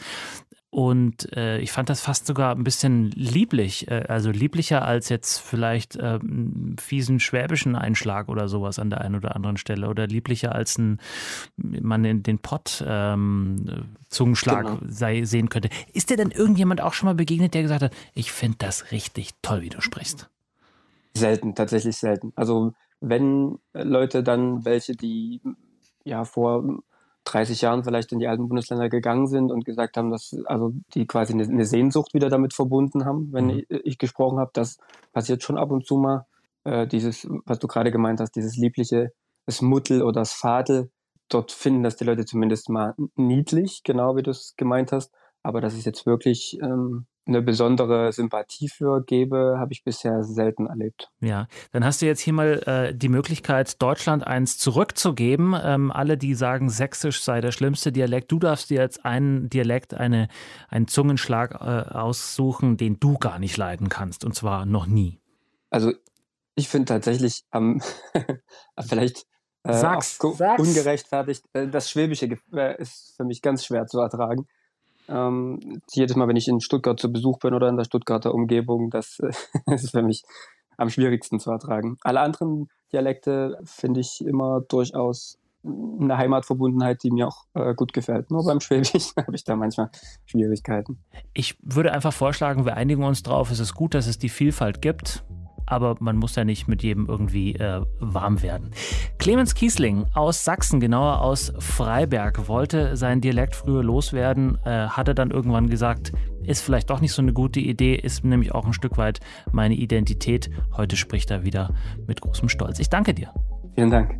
Und 0.71 1.35
äh, 1.35 1.59
ich 1.59 1.73
fand 1.73 1.89
das 1.89 1.99
fast 1.99 2.25
sogar 2.25 2.55
ein 2.55 2.63
bisschen 2.63 3.11
lieblich, 3.11 3.91
äh, 3.91 4.05
also 4.07 4.31
lieblicher 4.31 4.85
als 4.85 5.09
jetzt 5.09 5.39
vielleicht 5.39 5.97
äh, 5.97 6.17
einen 6.21 6.77
fiesen 6.79 7.19
schwäbischen 7.19 7.75
Einschlag 7.75 8.29
oder 8.29 8.47
sowas 8.47 8.79
an 8.79 8.89
der 8.89 9.01
einen 9.01 9.15
oder 9.15 9.35
anderen 9.35 9.57
Stelle 9.57 9.89
oder 9.89 10.07
lieblicher 10.07 10.55
als 10.55 10.77
ein, 10.77 11.01
man 11.57 12.05
in 12.05 12.23
den 12.23 12.39
Pott 12.39 12.81
ähm, 12.87 13.89
Zungenschlag 14.07 14.65
genau. 14.65 14.79
sei, 14.87 15.25
sehen 15.25 15.49
könnte. 15.49 15.67
Ist 15.91 16.09
dir 16.09 16.15
denn 16.15 16.31
irgendjemand 16.31 16.79
auch 16.79 16.93
schon 16.93 17.07
mal 17.07 17.15
begegnet, 17.15 17.53
der 17.53 17.63
gesagt 17.63 17.81
hat, 17.81 17.93
ich 18.13 18.31
finde 18.31 18.55
das 18.59 18.93
richtig 18.93 19.31
toll, 19.41 19.63
wie 19.63 19.69
du 19.69 19.81
sprichst? 19.81 20.29
Selten, 21.13 21.53
tatsächlich 21.53 21.97
selten. 21.97 22.31
Also 22.37 22.73
wenn 23.01 23.59
Leute 23.73 24.23
dann 24.23 24.63
welche, 24.63 24.95
die 24.95 25.41
ja 26.05 26.23
vor 26.23 26.81
30 27.25 27.61
Jahren 27.61 27.83
vielleicht 27.83 28.11
in 28.11 28.19
die 28.19 28.27
alten 28.27 28.47
Bundesländer 28.47 28.89
gegangen 28.89 29.27
sind 29.27 29.51
und 29.51 29.65
gesagt 29.65 29.97
haben, 29.97 30.09
dass 30.09 30.35
also 30.45 30.73
die 30.93 31.05
quasi 31.05 31.33
eine, 31.33 31.43
eine 31.43 31.65
Sehnsucht 31.65 32.13
wieder 32.13 32.29
damit 32.29 32.53
verbunden 32.53 33.05
haben, 33.05 33.31
wenn 33.31 33.45
mhm. 33.45 33.63
ich, 33.69 33.69
ich, 33.69 33.97
gesprochen 33.97 34.39
habe. 34.39 34.51
Das 34.53 34.77
passiert 35.13 35.43
schon 35.43 35.57
ab 35.57 35.71
und 35.71 35.85
zu 35.85 35.97
mal. 35.97 36.25
Äh, 36.63 36.87
dieses, 36.87 37.27
was 37.45 37.59
du 37.59 37.67
gerade 37.67 37.91
gemeint 37.91 38.19
hast, 38.19 38.35
dieses 38.35 38.57
liebliche, 38.57 39.11
das 39.45 39.61
Muttel 39.61 40.01
oder 40.01 40.21
das 40.21 40.33
Fadel. 40.33 40.91
Dort 41.29 41.51
finden 41.51 41.83
das 41.83 41.95
die 41.95 42.03
Leute 42.03 42.25
zumindest 42.25 42.69
mal 42.69 42.95
niedlich, 43.15 43.81
genau 43.83 44.15
wie 44.15 44.23
du 44.23 44.31
es 44.31 44.55
gemeint 44.57 44.91
hast. 44.91 45.11
Aber 45.43 45.61
das 45.61 45.73
ist 45.73 45.85
jetzt 45.85 46.05
wirklich 46.05 46.59
ähm, 46.61 47.05
eine 47.25 47.41
besondere 47.41 48.11
Sympathie 48.11 48.67
für 48.67 49.03
gebe, 49.03 49.55
habe 49.57 49.73
ich 49.73 49.83
bisher 49.83 50.23
selten 50.23 50.65
erlebt. 50.65 51.09
Ja, 51.19 51.47
dann 51.71 51.85
hast 51.85 52.01
du 52.01 52.05
jetzt 52.05 52.21
hier 52.21 52.33
mal 52.33 52.63
äh, 52.65 52.95
die 52.95 53.09
Möglichkeit, 53.09 53.81
Deutschland 53.81 54.25
eins 54.25 54.57
zurückzugeben. 54.57 55.55
Ähm, 55.63 55.91
alle, 55.91 56.17
die 56.17 56.33
sagen, 56.33 56.69
Sächsisch 56.69 57.21
sei 57.21 57.41
der 57.41 57.51
schlimmste 57.51 57.91
Dialekt, 57.91 58.31
du 58.31 58.39
darfst 58.39 58.69
dir 58.69 58.81
jetzt 58.81 59.05
einen 59.05 59.49
Dialekt, 59.49 59.93
eine, 59.93 60.27
einen 60.69 60.87
Zungenschlag 60.87 61.53
äh, 61.61 61.93
aussuchen, 61.93 62.77
den 62.77 62.99
du 62.99 63.17
gar 63.17 63.39
nicht 63.39 63.57
leiden 63.57 63.89
kannst, 63.89 64.25
und 64.25 64.33
zwar 64.33 64.65
noch 64.65 64.87
nie. 64.87 65.19
Also 65.69 65.93
ich 66.55 66.67
finde 66.67 66.85
tatsächlich 66.85 67.43
am 67.51 67.81
vielleicht 68.79 69.25
äh, 69.63 69.73
sag's, 69.73 70.17
sag's. 70.17 70.61
ungerechtfertigt, 70.61 71.45
äh, 71.53 71.67
das 71.67 71.89
Schwäbische 71.89 72.37
äh, 72.53 72.81
ist 72.81 73.13
für 73.15 73.23
mich 73.23 73.41
ganz 73.41 73.65
schwer 73.65 73.85
zu 73.85 73.99
ertragen. 73.99 74.47
Ähm, 75.11 75.81
jedes 75.91 76.15
Mal, 76.15 76.27
wenn 76.27 76.35
ich 76.35 76.47
in 76.47 76.61
Stuttgart 76.61 76.99
zu 76.99 77.11
Besuch 77.11 77.39
bin 77.39 77.53
oder 77.53 77.69
in 77.69 77.77
der 77.77 77.83
Stuttgarter 77.83 78.33
Umgebung, 78.33 78.89
das, 78.91 79.19
ist 79.67 79.91
für 79.91 80.01
mich 80.01 80.23
am 80.77 80.89
schwierigsten 80.89 81.39
zu 81.39 81.51
ertragen. 81.51 81.97
Alle 82.01 82.21
anderen 82.21 82.69
Dialekte 82.91 83.59
finde 83.65 83.99
ich 83.99 84.23
immer 84.25 84.61
durchaus 84.61 85.37
eine 85.63 86.17
Heimatverbundenheit, 86.17 87.03
die 87.03 87.11
mir 87.11 87.27
auch 87.27 87.45
äh, 87.53 87.75
gut 87.75 87.93
gefällt. 87.93 88.31
Nur 88.31 88.43
beim 88.43 88.59
Schwäbischen 88.59 88.99
habe 89.17 89.35
ich 89.35 89.43
da 89.43 89.55
manchmal 89.55 89.91
Schwierigkeiten. 90.25 91.03
Ich 91.33 91.55
würde 91.61 91.91
einfach 91.91 92.13
vorschlagen, 92.13 92.65
wir 92.65 92.77
einigen 92.77 93.03
uns 93.03 93.21
drauf. 93.21 93.51
Es 93.51 93.59
ist 93.59 93.75
gut, 93.75 93.93
dass 93.93 94.07
es 94.07 94.17
die 94.17 94.29
Vielfalt 94.29 94.81
gibt 94.81 95.23
aber 95.71 95.95
man 95.99 96.17
muss 96.17 96.35
ja 96.35 96.43
nicht 96.43 96.67
mit 96.67 96.83
jedem 96.83 97.07
irgendwie 97.07 97.55
äh, 97.55 97.81
warm 97.99 98.41
werden. 98.41 98.71
Clemens 99.19 99.55
Kiesling 99.55 100.05
aus 100.13 100.43
Sachsen, 100.43 100.81
genauer 100.81 101.21
aus 101.21 101.53
Freiberg, 101.59 102.49
wollte 102.49 102.97
seinen 102.97 103.21
Dialekt 103.21 103.55
früher 103.55 103.81
loswerden, 103.81 104.57
äh, 104.65 104.87
hatte 104.87 105.15
dann 105.15 105.31
irgendwann 105.31 105.69
gesagt, 105.69 106.11
ist 106.43 106.61
vielleicht 106.61 106.89
doch 106.89 106.99
nicht 106.99 107.13
so 107.13 107.21
eine 107.21 107.31
gute 107.31 107.61
Idee, 107.61 107.95
ist 107.95 108.25
nämlich 108.25 108.53
auch 108.53 108.65
ein 108.65 108.73
Stück 108.73 108.97
weit 108.97 109.21
meine 109.51 109.75
Identität. 109.75 110.49
Heute 110.75 110.97
spricht 110.97 111.31
er 111.31 111.45
wieder 111.45 111.73
mit 112.05 112.19
großem 112.19 112.49
Stolz. 112.49 112.79
Ich 112.79 112.89
danke 112.89 113.13
dir. 113.13 113.33
Vielen 113.75 113.91
Dank. 113.91 114.19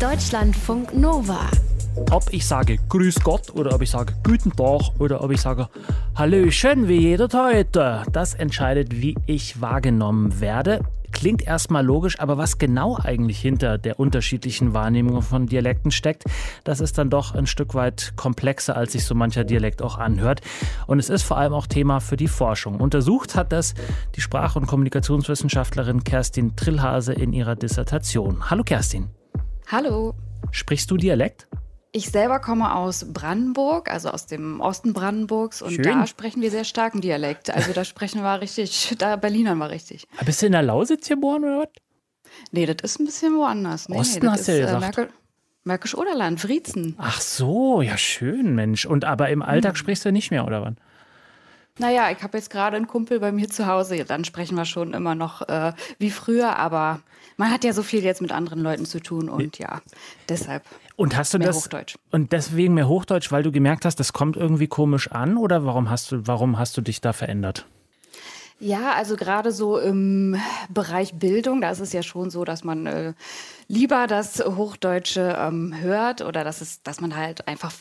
Deutschlandfunk 0.00 0.96
Nova 0.96 1.50
ob 2.10 2.24
ich 2.30 2.46
sage 2.46 2.78
Grüß 2.88 3.20
Gott 3.22 3.54
oder 3.54 3.74
ob 3.74 3.82
ich 3.82 3.90
sage 3.90 4.14
Guten 4.24 4.52
Tag 4.52 4.92
oder 4.98 5.22
ob 5.22 5.30
ich 5.30 5.40
sage 5.40 5.68
Hallöchen 6.14 6.88
wie 6.88 6.98
jeder 6.98 7.28
heute. 7.32 8.02
Das 8.12 8.34
entscheidet, 8.34 9.00
wie 9.00 9.16
ich 9.26 9.60
wahrgenommen 9.60 10.40
werde. 10.40 10.80
klingt 11.12 11.46
erstmal 11.46 11.84
logisch, 11.84 12.18
aber 12.18 12.38
was 12.38 12.58
genau 12.58 12.96
eigentlich 12.96 13.38
hinter 13.38 13.78
der 13.78 14.00
unterschiedlichen 14.00 14.72
Wahrnehmung 14.72 15.22
von 15.22 15.46
Dialekten 15.46 15.90
steckt, 15.90 16.24
das 16.64 16.80
ist 16.80 16.98
dann 16.98 17.10
doch 17.10 17.34
ein 17.34 17.46
Stück 17.46 17.74
weit 17.74 18.14
komplexer, 18.16 18.76
als 18.76 18.92
sich 18.92 19.04
so 19.04 19.14
mancher 19.14 19.44
Dialekt 19.44 19.82
auch 19.82 19.98
anhört. 19.98 20.40
Und 20.86 20.98
es 20.98 21.10
ist 21.10 21.22
vor 21.22 21.36
allem 21.36 21.52
auch 21.52 21.66
Thema 21.66 22.00
für 22.00 22.16
die 22.16 22.28
Forschung. 22.28 22.80
Untersucht 22.80 23.36
hat 23.36 23.52
das 23.52 23.74
die 24.16 24.20
Sprach- 24.20 24.56
und 24.56 24.66
Kommunikationswissenschaftlerin 24.66 26.02
Kerstin 26.02 26.56
Trillhase 26.56 27.12
in 27.12 27.32
ihrer 27.32 27.56
Dissertation. 27.56 28.50
Hallo 28.50 28.64
Kerstin. 28.64 29.08
Hallo. 29.70 30.14
Sprichst 30.50 30.90
du 30.90 30.96
Dialekt? 30.96 31.46
Ich 31.94 32.08
selber 32.10 32.38
komme 32.40 32.74
aus 32.74 33.04
Brandenburg, 33.12 33.90
also 33.90 34.08
aus 34.08 34.24
dem 34.26 34.60
Osten 34.60 34.94
Brandenburgs 34.94 35.60
und 35.60 35.72
Schön. 35.72 35.82
da 35.84 36.06
sprechen 36.06 36.40
wir 36.40 36.50
sehr 36.50 36.64
starken 36.64 37.02
Dialekt. 37.02 37.50
Also 37.50 37.74
da 37.74 37.84
sprechen 37.84 38.22
wir 38.22 38.40
richtig, 38.40 38.94
da 38.98 39.16
Berlinern 39.16 39.58
wir 39.58 39.68
richtig. 39.68 40.06
Bist 40.24 40.40
du 40.40 40.46
in 40.46 40.52
der 40.52 40.62
Lausitz 40.62 41.08
geboren 41.08 41.44
oder 41.44 41.58
was? 41.60 41.68
Nee, 42.50 42.64
das 42.64 42.76
ist 42.82 42.98
ein 42.98 43.04
bisschen 43.04 43.36
woanders. 43.36 43.90
Nee, 43.90 43.98
Osten 43.98 44.24
nee, 44.24 44.32
hast 44.32 44.48
du 44.48 44.52
ja 44.52 44.58
äh, 44.58 44.74
gesagt. 44.74 44.82
Märkisch- 44.98 45.12
Märkisch-Oderland, 45.64 46.40
Vriezen. 46.40 46.94
Ach 46.98 47.20
so, 47.20 47.82
ja 47.82 47.96
schön, 47.98 48.54
Mensch. 48.54 48.86
Und 48.86 49.04
aber 49.04 49.28
im 49.28 49.42
Alltag 49.42 49.76
sprichst 49.76 50.04
du 50.04 50.10
nicht 50.10 50.30
mehr, 50.30 50.46
oder 50.46 50.62
was? 50.62 50.72
Naja, 51.78 52.10
ich 52.10 52.22
habe 52.22 52.36
jetzt 52.36 52.50
gerade 52.50 52.76
einen 52.76 52.86
Kumpel 52.86 53.20
bei 53.20 53.32
mir 53.32 53.48
zu 53.48 53.66
Hause. 53.66 54.04
Dann 54.04 54.24
sprechen 54.24 54.56
wir 54.56 54.64
schon 54.64 54.92
immer 54.92 55.14
noch 55.14 55.42
äh, 55.48 55.72
wie 55.98 56.10
früher, 56.10 56.58
aber 56.58 57.00
man 57.36 57.50
hat 57.50 57.64
ja 57.64 57.72
so 57.72 57.82
viel 57.82 58.02
jetzt 58.02 58.20
mit 58.20 58.32
anderen 58.32 58.60
Leuten 58.60 58.86
zu 58.86 59.00
tun 59.00 59.28
und 59.28 59.58
ja, 59.58 59.80
deshalb. 60.28 60.64
Und 61.02 61.16
hast 61.16 61.34
du 61.34 61.38
Mehr 61.38 61.48
das 61.48 61.56
Hochdeutsch. 61.56 61.96
und 62.12 62.30
deswegen 62.30 62.74
mehr 62.74 62.86
Hochdeutsch, 62.86 63.32
weil 63.32 63.42
du 63.42 63.50
gemerkt 63.50 63.84
hast, 63.84 63.96
das 63.96 64.12
kommt 64.12 64.36
irgendwie 64.36 64.68
komisch 64.68 65.10
an 65.10 65.36
oder 65.36 65.64
warum 65.66 65.90
hast 65.90 66.12
du 66.12 66.28
warum 66.28 66.60
hast 66.60 66.76
du 66.76 66.80
dich 66.80 67.00
da 67.00 67.12
verändert? 67.12 67.66
Ja, 68.60 68.92
also 68.92 69.16
gerade 69.16 69.50
so 69.50 69.78
im 69.78 70.36
Bereich 70.68 71.14
Bildung, 71.14 71.60
da 71.60 71.72
ist 71.72 71.80
es 71.80 71.92
ja 71.92 72.04
schon 72.04 72.30
so, 72.30 72.44
dass 72.44 72.62
man 72.62 72.86
äh, 72.86 73.14
lieber 73.66 74.06
das 74.06 74.38
Hochdeutsche 74.38 75.36
ähm, 75.36 75.74
hört 75.80 76.20
oder 76.22 76.44
dass 76.44 76.60
es, 76.60 76.84
dass 76.84 77.00
man 77.00 77.16
halt 77.16 77.48
einfach 77.48 77.72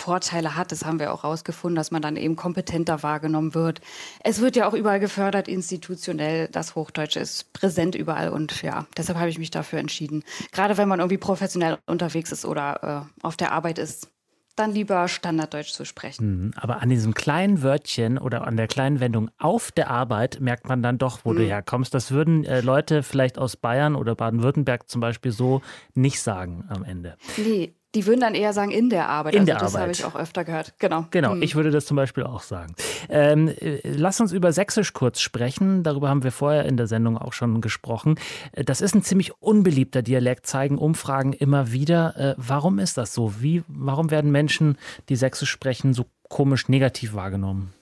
Vorteile 0.00 0.56
hat. 0.56 0.72
Das 0.72 0.84
haben 0.84 0.98
wir 0.98 1.12
auch 1.12 1.24
rausgefunden, 1.24 1.76
dass 1.76 1.90
man 1.90 2.02
dann 2.02 2.16
eben 2.16 2.36
kompetenter 2.36 3.02
wahrgenommen 3.02 3.54
wird. 3.54 3.80
Es 4.24 4.40
wird 4.40 4.56
ja 4.56 4.66
auch 4.66 4.74
überall 4.74 5.00
gefördert, 5.00 5.46
institutionell. 5.46 6.48
Das 6.48 6.74
Hochdeutsche 6.74 7.20
ist 7.20 7.52
präsent 7.52 7.94
überall 7.94 8.30
und 8.30 8.62
ja, 8.62 8.86
deshalb 8.96 9.18
habe 9.18 9.30
ich 9.30 9.38
mich 9.38 9.50
dafür 9.50 9.78
entschieden. 9.78 10.24
Gerade 10.52 10.76
wenn 10.78 10.88
man 10.88 11.00
irgendwie 11.00 11.18
professionell 11.18 11.78
unterwegs 11.86 12.32
ist 12.32 12.44
oder 12.44 13.06
äh, 13.22 13.24
auf 13.26 13.36
der 13.36 13.52
Arbeit 13.52 13.78
ist, 13.78 14.08
dann 14.56 14.72
lieber 14.72 15.08
Standarddeutsch 15.08 15.72
zu 15.72 15.84
sprechen. 15.84 16.44
Mhm, 16.44 16.50
Aber 16.56 16.82
an 16.82 16.90
diesem 16.90 17.14
kleinen 17.14 17.62
Wörtchen 17.62 18.18
oder 18.18 18.46
an 18.46 18.56
der 18.56 18.66
kleinen 18.66 19.00
Wendung 19.00 19.30
auf 19.38 19.72
der 19.72 19.90
Arbeit 19.90 20.40
merkt 20.40 20.68
man 20.68 20.82
dann 20.82 20.98
doch, 20.98 21.20
wo 21.24 21.32
du 21.32 21.42
herkommst. 21.44 21.94
Das 21.94 22.10
würden 22.10 22.44
äh, 22.44 22.60
Leute 22.60 23.02
vielleicht 23.02 23.38
aus 23.38 23.56
Bayern 23.56 23.94
oder 23.96 24.14
Baden-Württemberg 24.14 24.88
zum 24.88 25.00
Beispiel 25.00 25.32
so 25.32 25.62
nicht 25.94 26.20
sagen 26.20 26.64
am 26.68 26.84
Ende. 26.84 27.16
Nee, 27.36 27.74
die 27.94 28.06
würden 28.06 28.20
dann 28.20 28.34
eher 28.34 28.52
sagen 28.52 28.70
in 28.70 28.88
der 28.88 29.08
Arbeit. 29.08 29.34
In 29.34 29.40
also 29.40 29.46
der 29.52 29.58
das 29.58 29.72
habe 29.74 29.82
Arbeit. 29.84 29.98
ich 29.98 30.04
auch 30.04 30.14
öfter 30.14 30.44
gehört. 30.44 30.74
Genau. 30.78 31.06
Genau, 31.10 31.32
Hm. 31.32 31.42
ich 31.42 31.54
würde 31.56 31.70
das 31.70 31.86
zum 31.86 31.96
Beispiel 31.96 32.22
auch 32.24 32.42
sagen. 32.42 32.74
Ähm, 33.08 33.48
äh, 33.48 33.80
lass 33.84 34.20
uns 34.20 34.32
über 34.32 34.52
Sächsisch 34.52 34.92
kurz 34.92 35.20
sprechen. 35.20 35.82
Darüber 35.82 36.08
haben 36.08 36.22
wir 36.22 36.32
vorher 36.32 36.66
in 36.66 36.76
der 36.76 36.86
Sendung 36.86 37.18
auch 37.18 37.32
schon 37.32 37.60
gesprochen. 37.60 38.14
Äh, 38.52 38.64
Das 38.64 38.80
ist 38.80 38.94
ein 38.94 39.02
ziemlich 39.02 39.32
unbeliebter 39.42 40.02
Dialekt, 40.02 40.46
zeigen 40.46 40.78
Umfragen 40.78 41.32
immer 41.32 41.72
wieder. 41.72 42.16
Äh, 42.16 42.34
warum 42.36 42.78
ist 42.78 42.96
das 42.96 43.12
so? 43.12 43.34
Wie, 43.40 43.62
warum 43.66 44.10
werden 44.10 44.30
Menschen, 44.30 44.78
die 45.08 45.16
Sächsisch 45.16 45.50
sprechen, 45.50 45.92
so 45.92 46.06
komisch 46.28 46.68
negativ 46.68 47.14
wahrgenommen? 47.14 47.72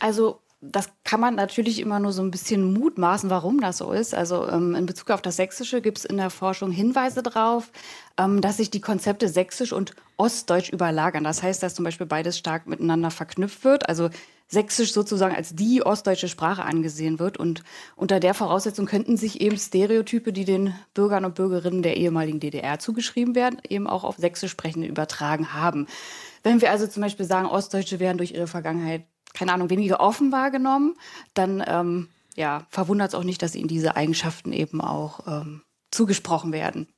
Also 0.00 0.40
das 0.60 0.90
kann 1.04 1.20
man 1.20 1.36
natürlich 1.36 1.78
immer 1.78 2.00
nur 2.00 2.12
so 2.12 2.20
ein 2.20 2.32
bisschen 2.32 2.72
mutmaßen, 2.72 3.30
warum 3.30 3.60
das 3.60 3.78
so 3.78 3.92
ist. 3.92 4.14
Also 4.14 4.48
ähm, 4.48 4.74
in 4.74 4.86
Bezug 4.86 5.10
auf 5.10 5.22
das 5.22 5.36
Sächsische 5.36 5.80
gibt 5.80 5.98
es 5.98 6.04
in 6.04 6.16
der 6.16 6.30
Forschung 6.30 6.72
Hinweise 6.72 7.22
darauf, 7.22 7.70
ähm, 8.18 8.40
dass 8.40 8.56
sich 8.56 8.70
die 8.70 8.80
Konzepte 8.80 9.28
Sächsisch 9.28 9.72
und 9.72 9.94
Ostdeutsch 10.16 10.70
überlagern. 10.72 11.22
Das 11.22 11.44
heißt, 11.44 11.62
dass 11.62 11.76
zum 11.76 11.84
Beispiel 11.84 12.06
beides 12.06 12.38
stark 12.38 12.66
miteinander 12.66 13.12
verknüpft 13.12 13.64
wird. 13.64 13.88
Also 13.88 14.10
Sächsisch 14.50 14.94
sozusagen 14.94 15.36
als 15.36 15.54
die 15.54 15.82
ostdeutsche 15.84 16.26
Sprache 16.26 16.64
angesehen 16.64 17.18
wird. 17.18 17.36
Und 17.36 17.62
unter 17.96 18.18
der 18.18 18.32
Voraussetzung 18.32 18.86
könnten 18.86 19.18
sich 19.18 19.42
eben 19.42 19.58
Stereotype, 19.58 20.32
die 20.32 20.46
den 20.46 20.74
Bürgern 20.94 21.26
und 21.26 21.34
Bürgerinnen 21.34 21.82
der 21.82 21.98
ehemaligen 21.98 22.40
DDR 22.40 22.78
zugeschrieben 22.78 23.34
werden, 23.34 23.60
eben 23.68 23.86
auch 23.86 24.04
auf 24.04 24.16
Sächsisch 24.16 24.50
sprechende 24.50 24.88
übertragen 24.88 25.52
haben. 25.52 25.86
Wenn 26.42 26.62
wir 26.62 26.70
also 26.70 26.86
zum 26.86 27.02
Beispiel 27.02 27.26
sagen, 27.26 27.46
Ostdeutsche 27.46 28.00
wären 28.00 28.16
durch 28.16 28.32
ihre 28.32 28.46
Vergangenheit, 28.46 29.04
keine 29.38 29.52
Ahnung, 29.52 29.70
weniger 29.70 30.00
offen 30.00 30.32
wahrgenommen, 30.32 30.96
dann 31.34 31.62
ähm, 31.64 32.08
ja, 32.34 32.66
verwundert 32.70 33.10
es 33.10 33.14
auch 33.14 33.22
nicht, 33.24 33.40
dass 33.40 33.54
ihnen 33.54 33.68
diese 33.68 33.94
Eigenschaften 33.96 34.52
eben 34.52 34.80
auch 34.80 35.20
ähm, 35.28 35.62
zugesprochen 35.92 36.52
werden, 36.52 36.88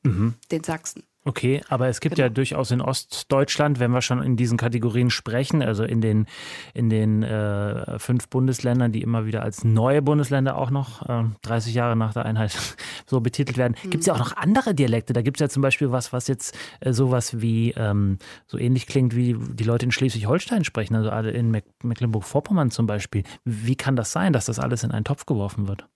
den 0.50 0.64
Sachsen. 0.64 1.04
Okay, 1.30 1.60
aber 1.68 1.86
es 1.86 2.00
gibt 2.00 2.18
ja 2.18 2.28
durchaus 2.28 2.72
in 2.72 2.80
Ostdeutschland, 2.80 3.78
wenn 3.78 3.92
wir 3.92 4.02
schon 4.02 4.20
in 4.20 4.34
diesen 4.34 4.58
Kategorien 4.58 5.10
sprechen, 5.10 5.62
also 5.62 5.84
in 5.84 6.00
den, 6.00 6.26
in 6.74 6.90
den 6.90 7.22
äh, 7.22 8.00
fünf 8.00 8.28
Bundesländern, 8.28 8.90
die 8.90 9.00
immer 9.00 9.26
wieder 9.26 9.44
als 9.44 9.62
neue 9.62 10.02
Bundesländer 10.02 10.58
auch 10.58 10.70
noch 10.70 11.08
äh, 11.08 11.22
30 11.42 11.72
Jahre 11.72 11.94
nach 11.94 12.14
der 12.14 12.24
Einheit 12.24 12.58
so 13.06 13.20
betitelt 13.20 13.58
werden, 13.58 13.76
gibt 13.84 14.00
es 14.00 14.06
ja 14.06 14.14
auch 14.14 14.18
noch 14.18 14.36
andere 14.36 14.74
Dialekte. 14.74 15.12
Da 15.12 15.22
gibt 15.22 15.36
es 15.36 15.40
ja 15.40 15.48
zum 15.48 15.62
Beispiel 15.62 15.92
was, 15.92 16.12
was 16.12 16.26
jetzt 16.26 16.58
äh, 16.80 16.92
sowas 16.92 17.40
wie 17.40 17.74
ähm, 17.76 18.18
so 18.48 18.58
ähnlich 18.58 18.88
klingt, 18.88 19.14
wie 19.14 19.36
die 19.38 19.62
Leute 19.62 19.84
in 19.86 19.92
Schleswig-Holstein 19.92 20.64
sprechen, 20.64 20.96
also 20.96 21.10
alle 21.10 21.30
in 21.30 21.52
Meck 21.52 21.66
Mecklenburg-Vorpommern 21.84 22.72
zum 22.72 22.88
Beispiel. 22.88 23.22
Wie 23.44 23.76
kann 23.76 23.94
das 23.94 24.10
sein, 24.10 24.32
dass 24.32 24.46
das 24.46 24.58
alles 24.58 24.82
in 24.82 24.90
einen 24.90 25.04
Topf 25.04 25.26
geworfen 25.26 25.68
wird? 25.68 25.86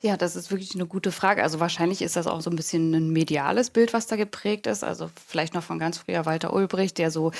Ja, 0.00 0.16
das 0.16 0.36
ist 0.36 0.50
wirklich 0.50 0.74
eine 0.74 0.86
gute 0.86 1.12
Frage. 1.12 1.42
Also 1.42 1.60
wahrscheinlich 1.60 2.02
ist 2.02 2.16
das 2.16 2.26
auch 2.26 2.40
so 2.40 2.50
ein 2.50 2.56
bisschen 2.56 2.94
ein 2.94 3.10
mediales 3.10 3.70
Bild, 3.70 3.92
was 3.92 4.06
da 4.06 4.16
geprägt 4.16 4.66
ist. 4.66 4.84
Also 4.84 5.10
vielleicht 5.26 5.54
noch 5.54 5.62
von 5.62 5.78
ganz 5.78 5.98
früher 5.98 6.26
Walter 6.26 6.52
Ulbricht, 6.52 6.98
der 6.98 7.10
so 7.10 7.32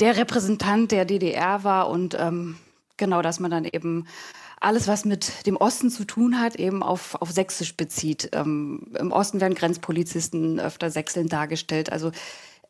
der 0.00 0.16
Repräsentant 0.16 0.90
der 0.90 1.04
DDR 1.04 1.64
war 1.64 1.88
und 1.88 2.16
ähm, 2.18 2.56
genau, 2.96 3.22
dass 3.22 3.40
man 3.40 3.50
dann 3.50 3.64
eben 3.64 4.06
alles, 4.60 4.88
was 4.88 5.04
mit 5.04 5.46
dem 5.46 5.56
Osten 5.56 5.90
zu 5.90 6.04
tun 6.04 6.40
hat, 6.40 6.56
eben 6.56 6.82
auf, 6.82 7.14
auf 7.20 7.30
Sächsisch 7.30 7.76
bezieht. 7.76 8.30
Ähm, 8.32 8.88
Im 8.98 9.12
Osten 9.12 9.40
werden 9.40 9.54
Grenzpolizisten 9.54 10.58
öfter 10.58 10.90
sächselnd 10.90 11.32
dargestellt. 11.32 11.92
Also 11.92 12.10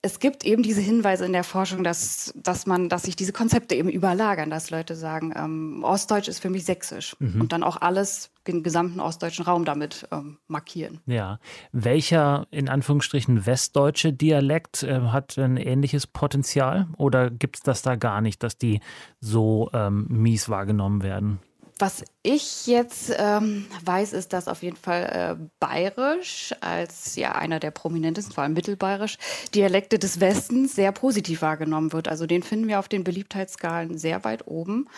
es 0.00 0.20
gibt 0.20 0.44
eben 0.44 0.62
diese 0.62 0.80
Hinweise 0.80 1.26
in 1.26 1.32
der 1.32 1.42
Forschung, 1.42 1.82
dass, 1.82 2.32
dass 2.36 2.66
man, 2.66 2.88
dass 2.88 3.02
sich 3.02 3.16
diese 3.16 3.32
Konzepte 3.32 3.74
eben 3.74 3.88
überlagern, 3.88 4.48
dass 4.48 4.70
Leute 4.70 4.94
sagen, 4.94 5.34
ähm, 5.36 5.82
Ostdeutsch 5.82 6.28
ist 6.28 6.38
für 6.38 6.50
mich 6.50 6.64
Sächsisch 6.64 7.16
und 7.18 7.52
dann 7.52 7.64
auch 7.64 7.80
alles, 7.80 8.30
den 8.46 8.62
gesamten 8.62 9.00
ostdeutschen 9.00 9.44
Raum 9.44 9.64
damit 9.64 10.06
ähm, 10.12 10.38
markieren. 10.46 11.00
Ja. 11.06 11.40
Welcher 11.72 12.46
in 12.50 12.68
Anführungsstrichen 12.68 13.44
westdeutsche 13.44 14.12
Dialekt 14.12 14.84
äh, 14.84 15.00
hat 15.00 15.36
ein 15.36 15.56
ähnliches 15.56 16.06
Potenzial? 16.06 16.86
Oder 16.96 17.30
gibt 17.30 17.56
es 17.56 17.62
das 17.62 17.82
da 17.82 17.96
gar 17.96 18.20
nicht, 18.20 18.42
dass 18.42 18.56
die 18.56 18.80
so 19.20 19.68
ähm, 19.74 20.06
mies 20.08 20.48
wahrgenommen 20.48 21.02
werden? 21.02 21.40
Was 21.78 22.02
ich 22.24 22.66
jetzt 22.66 23.12
ähm, 23.16 23.66
weiß, 23.84 24.12
ist, 24.12 24.32
dass 24.32 24.48
auf 24.48 24.62
jeden 24.64 24.76
Fall 24.76 25.38
äh, 25.40 25.48
Bayerisch 25.60 26.52
als 26.60 27.14
ja 27.14 27.32
einer 27.32 27.60
der 27.60 27.70
prominentesten, 27.70 28.34
vor 28.34 28.42
allem 28.42 28.54
Mittelbayerisch, 28.54 29.16
Dialekte 29.54 30.00
des 30.00 30.18
Westens 30.18 30.74
sehr 30.74 30.90
positiv 30.90 31.42
wahrgenommen 31.42 31.92
wird. 31.92 32.08
Also 32.08 32.26
den 32.26 32.42
finden 32.42 32.66
wir 32.66 32.80
auf 32.80 32.88
den 32.88 33.04
Beliebtheitsskalen 33.04 33.96
sehr 33.96 34.24
weit 34.24 34.48
oben. 34.48 34.88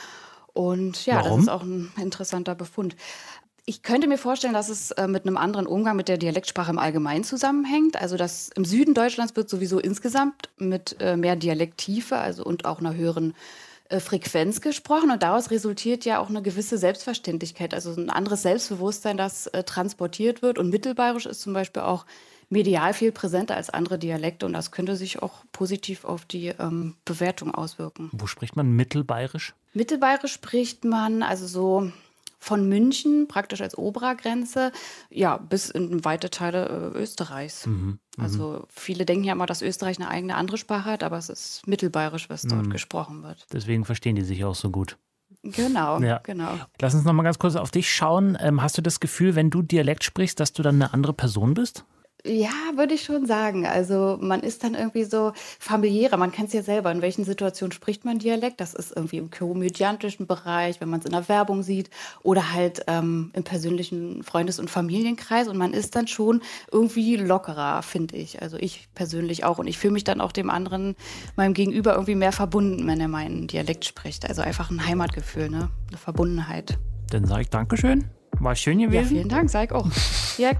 Und 0.54 1.04
ja, 1.04 1.16
Warum? 1.16 1.30
das 1.30 1.40
ist 1.42 1.48
auch 1.48 1.62
ein 1.62 1.92
interessanter 1.98 2.54
Befund. 2.54 2.96
Ich 3.66 3.82
könnte 3.82 4.08
mir 4.08 4.18
vorstellen, 4.18 4.54
dass 4.54 4.70
es 4.70 4.90
äh, 4.92 5.06
mit 5.06 5.26
einem 5.26 5.36
anderen 5.36 5.66
Umgang 5.66 5.96
mit 5.96 6.08
der 6.08 6.16
Dialektsprache 6.16 6.70
im 6.70 6.78
Allgemeinen 6.78 7.24
zusammenhängt. 7.24 8.00
Also 8.00 8.16
dass 8.16 8.48
im 8.56 8.64
Süden 8.64 8.94
Deutschlands 8.94 9.36
wird 9.36 9.50
sowieso 9.50 9.78
insgesamt 9.78 10.48
mit 10.56 10.96
äh, 10.98 11.18
mehr 11.18 11.36
Dialekttiefe, 11.36 12.16
also 12.16 12.42
und 12.42 12.64
auch 12.64 12.80
einer 12.80 12.94
höheren 12.94 13.32
äh, 13.32 13.34
Frequenz 13.98 14.60
gesprochen 14.60 15.10
und 15.10 15.22
daraus 15.24 15.50
resultiert 15.50 16.04
ja 16.04 16.20
auch 16.20 16.28
eine 16.28 16.42
gewisse 16.42 16.78
Selbstverständlichkeit, 16.78 17.74
also 17.74 17.92
ein 17.92 18.10
anderes 18.10 18.42
Selbstbewusstsein, 18.42 19.16
das 19.16 19.48
äh, 19.48 19.64
transportiert 19.64 20.42
wird. 20.42 20.58
Und 20.58 20.70
Mittelbayerisch 20.70 21.26
ist 21.26 21.40
zum 21.40 21.54
Beispiel 21.54 21.82
auch 21.82 22.06
medial 22.50 22.92
viel 22.92 23.10
präsenter 23.12 23.56
als 23.56 23.70
andere 23.70 23.98
Dialekte 23.98 24.44
und 24.44 24.52
das 24.52 24.70
könnte 24.70 24.96
sich 24.96 25.22
auch 25.22 25.44
positiv 25.52 26.04
auf 26.04 26.24
die 26.24 26.48
ähm, 26.48 26.96
Bewertung 27.04 27.54
auswirken. 27.54 28.10
Wo 28.12 28.26
spricht 28.26 28.56
man 28.56 28.70
mittelbayerisch? 28.72 29.54
Mittelbayerisch 29.72 30.32
spricht 30.32 30.84
man 30.84 31.22
also 31.22 31.46
so 31.46 31.92
von 32.40 32.68
München 32.68 33.28
praktisch 33.28 33.60
als 33.60 33.76
Obergrenze, 33.78 34.72
ja, 35.10 35.36
bis 35.36 35.68
in 35.70 36.04
weite 36.04 36.30
Teile 36.30 36.92
äh, 36.94 36.98
Österreichs. 36.98 37.68
Also 38.18 38.64
viele 38.68 39.04
denken 39.04 39.24
ja 39.24 39.34
immer, 39.34 39.46
dass 39.46 39.62
Österreich 39.62 39.98
eine 40.00 40.08
eigene 40.08 40.34
andere 40.34 40.56
Sprache 40.58 40.86
hat, 40.90 41.02
aber 41.04 41.18
es 41.18 41.28
ist 41.28 41.66
Mittelbayerisch, 41.66 42.28
was 42.30 42.42
dort 42.42 42.70
gesprochen 42.70 43.22
wird. 43.22 43.46
Deswegen 43.52 43.84
verstehen 43.84 44.16
die 44.16 44.22
sich 44.22 44.44
auch 44.44 44.54
so 44.54 44.70
gut. 44.70 44.96
Genau, 45.42 46.00
Ja. 46.00 46.18
genau. 46.22 46.58
Lass 46.80 46.94
uns 46.94 47.04
noch 47.04 47.12
mal 47.12 47.22
ganz 47.22 47.38
kurz 47.38 47.54
auf 47.56 47.70
dich 47.70 47.90
schauen. 47.92 48.36
Ähm, 48.40 48.60
hast 48.62 48.76
du 48.76 48.82
das 48.82 49.00
Gefühl, 49.00 49.36
wenn 49.36 49.48
du 49.50 49.62
Dialekt 49.62 50.02
sprichst, 50.04 50.40
dass 50.40 50.52
du 50.52 50.62
dann 50.62 50.74
eine 50.76 50.92
andere 50.92 51.12
Person 51.12 51.54
bist? 51.54 51.84
Ja, 52.24 52.50
würde 52.76 52.94
ich 52.94 53.02
schon 53.04 53.26
sagen. 53.26 53.66
Also 53.66 54.18
man 54.20 54.40
ist 54.40 54.62
dann 54.62 54.74
irgendwie 54.74 55.04
so 55.04 55.32
familiärer. 55.58 56.16
Man 56.16 56.32
kennt 56.32 56.48
es 56.48 56.54
ja 56.54 56.62
selber. 56.62 56.92
In 56.92 57.02
welchen 57.02 57.24
Situationen 57.24 57.72
spricht 57.72 58.04
man 58.04 58.18
Dialekt? 58.18 58.60
Das 58.60 58.74
ist 58.74 58.94
irgendwie 58.94 59.18
im 59.18 59.30
komödiantischen 59.30 60.26
Bereich, 60.26 60.80
wenn 60.80 60.90
man 60.90 61.00
es 61.00 61.06
in 61.06 61.12
der 61.12 61.28
Werbung 61.28 61.62
sieht 61.62 61.88
oder 62.22 62.52
halt 62.52 62.84
ähm, 62.88 63.30
im 63.32 63.44
persönlichen 63.44 64.22
Freundes- 64.22 64.58
und 64.58 64.68
Familienkreis. 64.70 65.48
Und 65.48 65.56
man 65.56 65.72
ist 65.72 65.96
dann 65.96 66.06
schon 66.06 66.42
irgendwie 66.70 67.16
lockerer, 67.16 67.82
finde 67.82 68.16
ich. 68.16 68.42
Also 68.42 68.58
ich 68.58 68.88
persönlich 68.94 69.44
auch. 69.44 69.58
Und 69.58 69.66
ich 69.66 69.78
fühle 69.78 69.94
mich 69.94 70.04
dann 70.04 70.20
auch 70.20 70.32
dem 70.32 70.50
anderen, 70.50 70.96
meinem 71.36 71.54
Gegenüber 71.54 71.92
irgendwie 71.92 72.16
mehr 72.16 72.32
verbunden, 72.32 72.86
wenn 72.86 73.00
er 73.00 73.08
meinen 73.08 73.46
Dialekt 73.46 73.84
spricht. 73.86 74.28
Also 74.28 74.42
einfach 74.42 74.70
ein 74.70 74.86
Heimatgefühl, 74.86 75.48
ne? 75.48 75.70
Eine 75.88 75.98
Verbundenheit. 75.98 76.78
Dann 77.10 77.24
sage 77.24 77.42
ich 77.42 77.48
Dankeschön. 77.48 78.10
War 78.40 78.54
schön 78.54 78.78
gewesen. 78.78 78.94
Ja, 78.94 79.08
vielen 79.08 79.28
Dank, 79.28 79.50
sag 79.50 79.66
ich 79.66 79.72
auch. 79.72 79.86
Ja, 80.38 80.52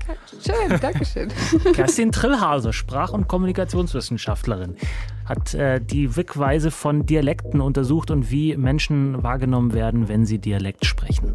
schön, 0.44 0.78
Dankeschön. 0.78 1.28
Kerstin 1.72 2.12
Trillhase, 2.12 2.74
Sprach- 2.74 3.14
und 3.14 3.28
Kommunikationswissenschaftlerin, 3.28 4.76
hat 5.24 5.54
äh, 5.54 5.80
die 5.80 6.16
Wirkweise 6.16 6.70
von 6.70 7.06
Dialekten 7.06 7.62
untersucht 7.62 8.10
und 8.10 8.30
wie 8.30 8.58
Menschen 8.58 9.22
wahrgenommen 9.22 9.72
werden, 9.72 10.08
wenn 10.08 10.26
sie 10.26 10.38
Dialekt 10.38 10.84
sprechen. 10.84 11.34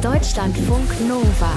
Deutschlandfunk 0.00 0.88
Nova. 1.06 1.52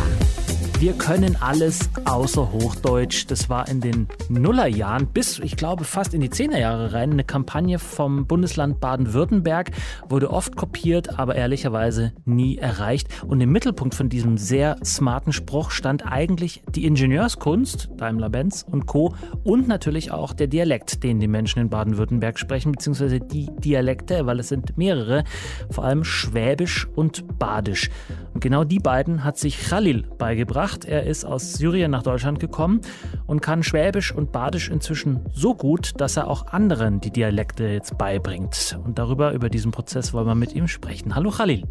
Wir 0.79 0.93
können 0.93 1.35
alles 1.39 1.89
außer 2.05 2.51
Hochdeutsch. 2.51 3.25
Das 3.29 3.49
war 3.49 3.67
in 3.67 3.81
den 3.81 4.07
Nullerjahren 4.29 5.07
bis, 5.07 5.39
ich 5.39 5.57
glaube, 5.57 5.85
fast 5.85 6.13
in 6.13 6.21
die 6.21 6.29
Zehnerjahre 6.29 6.93
rein 6.93 7.13
eine 7.13 7.23
Kampagne 7.23 7.79
vom 7.79 8.27
Bundesland 8.27 8.79
Baden-Württemberg. 8.79 9.71
Wurde 10.07 10.29
oft 10.29 10.55
kopiert, 10.55 11.17
aber 11.17 11.33
ehrlicherweise 11.33 12.13
nie 12.25 12.59
erreicht. 12.59 13.07
Und 13.25 13.41
im 13.41 13.51
Mittelpunkt 13.51 13.95
von 13.95 14.07
diesem 14.07 14.37
sehr 14.37 14.77
smarten 14.85 15.33
Spruch 15.33 15.71
stand 15.71 16.05
eigentlich 16.05 16.61
die 16.75 16.85
Ingenieurskunst, 16.85 17.89
Daimler-Benz 17.97 18.63
und 18.69 18.85
Co. 18.85 19.15
und 19.43 19.67
natürlich 19.67 20.11
auch 20.11 20.31
der 20.31 20.45
Dialekt, 20.45 21.03
den 21.03 21.19
die 21.19 21.27
Menschen 21.27 21.59
in 21.59 21.69
Baden-Württemberg 21.69 22.37
sprechen, 22.37 22.73
beziehungsweise 22.73 23.19
die 23.19 23.49
Dialekte, 23.57 24.27
weil 24.27 24.39
es 24.39 24.49
sind 24.49 24.77
mehrere, 24.77 25.23
vor 25.71 25.85
allem 25.85 26.03
Schwäbisch 26.03 26.87
und 26.93 27.39
Badisch. 27.39 27.89
Und 28.35 28.41
genau 28.41 28.63
die 28.63 28.79
beiden 28.79 29.23
hat 29.23 29.39
sich 29.39 29.59
Khalil 29.59 30.03
beigebracht 30.19 30.66
gemacht. 30.67 30.85
Er 30.85 31.05
ist 31.05 31.25
aus 31.25 31.53
Syrien 31.53 31.91
nach 31.91 32.03
Deutschland 32.03 32.39
gekommen 32.39 32.81
und 33.25 33.41
kann 33.41 33.63
Schwäbisch 33.63 34.13
und 34.13 34.31
Badisch 34.31 34.69
inzwischen 34.69 35.21
so 35.33 35.55
gut, 35.55 35.93
dass 35.97 36.17
er 36.17 36.27
auch 36.27 36.47
anderen 36.47 36.99
die 36.99 37.11
Dialekte 37.11 37.67
jetzt 37.67 37.97
beibringt. 37.97 38.77
Und 38.83 38.99
darüber, 38.99 39.33
über 39.33 39.49
diesen 39.49 39.71
Prozess 39.71 40.13
wollen 40.13 40.27
wir 40.27 40.35
mit 40.35 40.53
ihm 40.53 40.67
sprechen. 40.67 41.15
Hallo 41.15 41.31
Khalil. 41.31 41.63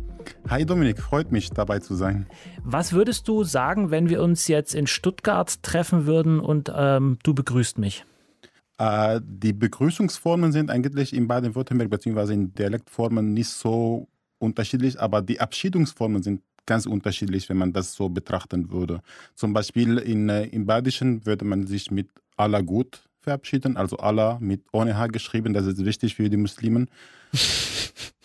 Hi 0.49 0.65
Dominik, 0.65 1.01
freut 1.01 1.31
mich 1.31 1.51
dabei 1.51 1.79
zu 1.79 1.95
sein. 1.95 2.27
Was 2.65 2.93
würdest 2.93 3.29
du 3.29 3.45
sagen, 3.45 3.91
wenn 3.91 4.09
wir 4.09 4.23
uns 4.23 4.49
jetzt 4.49 4.75
in 4.75 4.87
Stuttgart 4.87 5.63
treffen 5.63 6.07
würden 6.07 6.41
und 6.41 6.73
ähm, 6.75 7.19
du 7.23 7.35
begrüßt 7.35 7.79
mich? 7.79 8.05
Äh, 8.79 9.21
die 9.23 9.53
Begrüßungsformen 9.53 10.53
sind 10.53 10.71
eigentlich 10.71 11.15
in 11.15 11.29
Baden-Württemberg 11.29 11.91
bzw. 11.91 12.33
in 12.33 12.55
Dialektformen 12.55 13.35
nicht 13.35 13.51
so 13.51 14.09
unterschiedlich, 14.39 15.01
aber 15.01 15.23
die 15.23 15.41
Abschiedungsformen 15.41 16.23
sind 16.23 16.43
ganz 16.67 16.87
unterschiedlich, 16.87 17.49
wenn 17.49 17.57
man 17.57 17.73
das 17.73 17.95
so 17.95 18.09
betrachten 18.09 18.71
würde. 18.71 19.01
Zum 19.35 19.53
Beispiel 19.53 19.99
in, 19.99 20.29
äh, 20.29 20.45
im 20.47 20.67
Badischen 20.67 21.25
würde 21.25 21.45
man 21.45 21.67
sich 21.67 21.91
mit 21.91 22.09
Allah 22.37 22.61
gut 22.61 23.03
verabschieden, 23.21 23.77
also 23.77 23.97
Allah 23.97 24.39
mit 24.41 24.63
ohne 24.73 24.97
H 24.97 25.09
geschrieben, 25.09 25.53
das 25.53 25.67
ist 25.67 25.85
wichtig 25.85 26.15
für 26.17 26.29
die 26.29 26.37
Muslimen. 26.37 26.89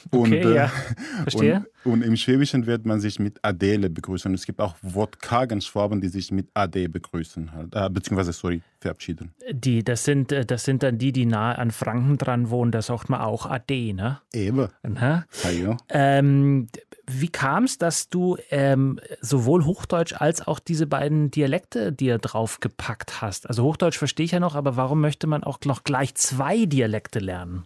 Und, 0.09 0.33
okay, 0.33 0.53
ja. 0.55 0.67
Verstehe. 1.23 1.65
Und, 1.83 1.93
und, 1.93 2.01
im 2.01 2.15
Schwäbischen 2.15 2.65
wird 2.65 2.85
man 2.85 2.99
sich 2.99 3.19
mit 3.19 3.39
Adele 3.43 3.89
begrüßen. 3.89 4.33
Es 4.33 4.45
gibt 4.45 4.59
auch 4.59 4.75
Wortkargenschwaben, 4.81 6.01
die 6.01 6.09
sich 6.09 6.31
mit 6.31 6.49
Ade 6.53 6.89
begrüßen, 6.89 7.53
halt, 7.53 7.75
äh, 7.75 7.89
beziehungsweise, 7.89 8.33
sorry, 8.33 8.61
verabschieden. 8.79 9.33
Die, 9.51 9.83
das 9.83 10.03
sind, 10.03 10.31
äh, 10.31 10.45
das 10.45 10.63
sind 10.65 10.83
dann 10.83 10.97
die, 10.97 11.11
die 11.13 11.25
nahe 11.25 11.57
an 11.57 11.71
Franken 11.71 12.17
dran 12.17 12.49
wohnen, 12.49 12.71
da 12.71 12.81
sagt 12.81 13.09
man 13.09 13.21
auch 13.21 13.45
Ade, 13.45 13.93
ne? 13.93 14.19
Eben. 14.33 14.67
Ja, 14.83 15.25
ja. 15.49 15.77
Ähm, 15.89 16.67
wie 17.07 17.29
kam 17.29 17.65
es, 17.65 17.77
dass 17.77 18.09
du 18.09 18.37
ähm, 18.49 18.99
sowohl 19.21 19.65
Hochdeutsch 19.65 20.13
als 20.13 20.45
auch 20.45 20.59
diese 20.59 20.87
beiden 20.87 21.31
Dialekte 21.31 21.91
dir 21.91 22.17
draufgepackt 22.17 23.21
hast? 23.21 23.47
Also 23.47 23.63
Hochdeutsch 23.63 23.97
verstehe 23.97 24.25
ich 24.25 24.31
ja 24.31 24.39
noch, 24.39 24.55
aber 24.55 24.75
warum 24.75 24.99
möchte 25.01 25.27
man 25.27 25.43
auch 25.43 25.59
noch 25.65 25.83
gleich 25.83 26.15
zwei 26.15 26.65
Dialekte 26.65 27.19
lernen? 27.19 27.65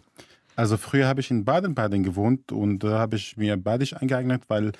Also 0.56 0.76
früher 0.76 1.06
habe 1.06 1.20
ich 1.20 1.30
in 1.30 1.44
Baden-Baden 1.44 2.02
gewohnt 2.02 2.50
und 2.50 2.80
da 2.80 2.98
habe 2.98 3.16
ich 3.16 3.36
mir 3.36 3.56
Badisch 3.56 3.92
eingeeignet, 3.94 4.44
weil 4.48 4.72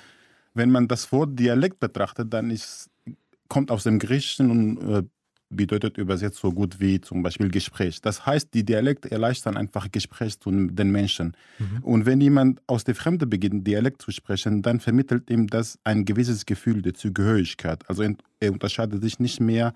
wenn 0.53 0.71
man 0.71 0.87
das 0.87 1.11
Wort 1.11 1.39
Dialekt 1.39 1.79
betrachtet, 1.79 2.33
dann 2.33 2.49
ist, 2.49 2.89
kommt 3.47 3.69
aus 3.69 3.83
dem 3.83 3.99
Griechischen 3.99 4.49
und 4.51 4.77
äh, 4.89 5.03
bedeutet 5.49 5.97
übersetzt 5.97 6.39
so 6.39 6.51
gut 6.51 6.79
wie 6.79 6.99
zum 6.99 7.23
Beispiel 7.23 7.49
Gespräch. 7.49 8.01
Das 8.01 8.25
heißt, 8.25 8.53
die 8.53 8.65
Dialekte 8.65 9.09
erleichtern 9.11 9.55
einfach 9.55 9.89
Gespräch 9.91 10.39
zu 10.39 10.51
den 10.51 10.91
Menschen. 10.91 11.37
Mhm. 11.59 11.83
Und 11.83 12.05
wenn 12.05 12.19
jemand 12.19 12.61
aus 12.67 12.83
der 12.83 12.95
Fremde 12.95 13.27
beginnt, 13.27 13.65
Dialekt 13.65 14.01
zu 14.01 14.11
sprechen, 14.11 14.61
dann 14.61 14.79
vermittelt 14.79 15.29
ihm 15.29 15.47
das 15.47 15.79
ein 15.83 16.05
gewisses 16.05 16.45
Gefühl 16.45 16.81
der 16.81 16.95
Zugehörigkeit. 16.95 17.87
Also 17.89 18.03
er 18.39 18.51
unterscheidet 18.51 19.01
sich 19.01 19.19
nicht 19.19 19.39
mehr 19.39 19.73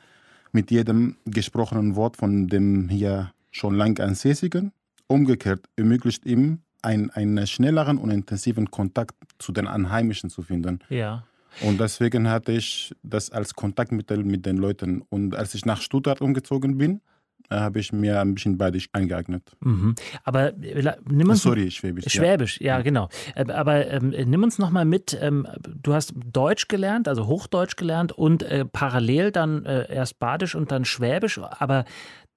mit 0.52 0.72
jedem 0.72 1.16
gesprochenen 1.26 1.96
Wort 1.96 2.18
von 2.18 2.48
dem 2.48 2.90
hier 2.90 3.32
schon 3.52 3.76
lang 3.76 4.00
Ansässigen. 4.00 4.74
Umgekehrt 5.12 5.66
ermöglicht 5.76 6.26
ihm 6.26 6.60
ein, 6.82 7.10
einen 7.12 7.46
schnelleren 7.46 7.98
und 7.98 8.12
intensiven 8.12 8.72
Kontakt 8.72 9.16
zu 9.40 9.52
den 9.52 9.68
Einheimischen 9.68 10.30
zu 10.30 10.42
finden. 10.42 10.80
Ja. 10.90 11.24
Und 11.62 11.80
deswegen 11.80 12.30
hatte 12.30 12.54
ich 12.54 12.96
das 13.04 13.30
als 13.30 13.54
Kontaktmittel 13.54 14.24
mit 14.24 14.46
den 14.46 14.58
Leuten. 14.58 15.04
Und 15.10 15.36
als 15.36 15.54
ich 15.54 15.66
nach 15.66 15.82
Stuttgart 15.82 16.22
umgezogen 16.22 16.78
bin, 16.78 17.02
äh, 17.50 17.56
habe 17.56 17.80
ich 17.80 17.92
mir 17.92 18.22
ein 18.22 18.34
bisschen 18.36 18.58
beidisch 18.58 18.88
eingeeignet. 18.94 19.52
Mhm. 19.60 19.96
Aber 20.24 20.54
äh, 20.64 20.96
nimm 21.10 21.30
uns. 21.30 21.42
Sorry, 21.42 21.70
Schwäbisch. 21.70 22.06
Schwäbisch, 22.08 22.62
ja, 22.62 22.78
ja 22.78 22.82
genau. 22.82 23.10
Äh, 23.36 23.52
aber 23.52 23.88
ähm, 23.88 24.10
nimm 24.10 24.44
uns 24.44 24.60
nochmal 24.60 24.86
mit. 24.86 25.18
Ähm, 25.22 25.46
du 25.60 25.94
hast 25.94 26.14
Deutsch 26.32 26.70
gelernt, 26.70 27.10
also 27.10 27.28
Hochdeutsch 27.28 27.76
gelernt 27.76 28.14
und 28.14 28.44
äh, 28.44 28.64
parallel 28.64 29.32
dann 29.32 29.66
äh, 29.66 29.94
erst 29.94 30.20
Badisch 30.20 30.56
und 30.56 30.72
dann 30.72 30.86
Schwäbisch. 30.86 31.38
Aber 31.38 31.84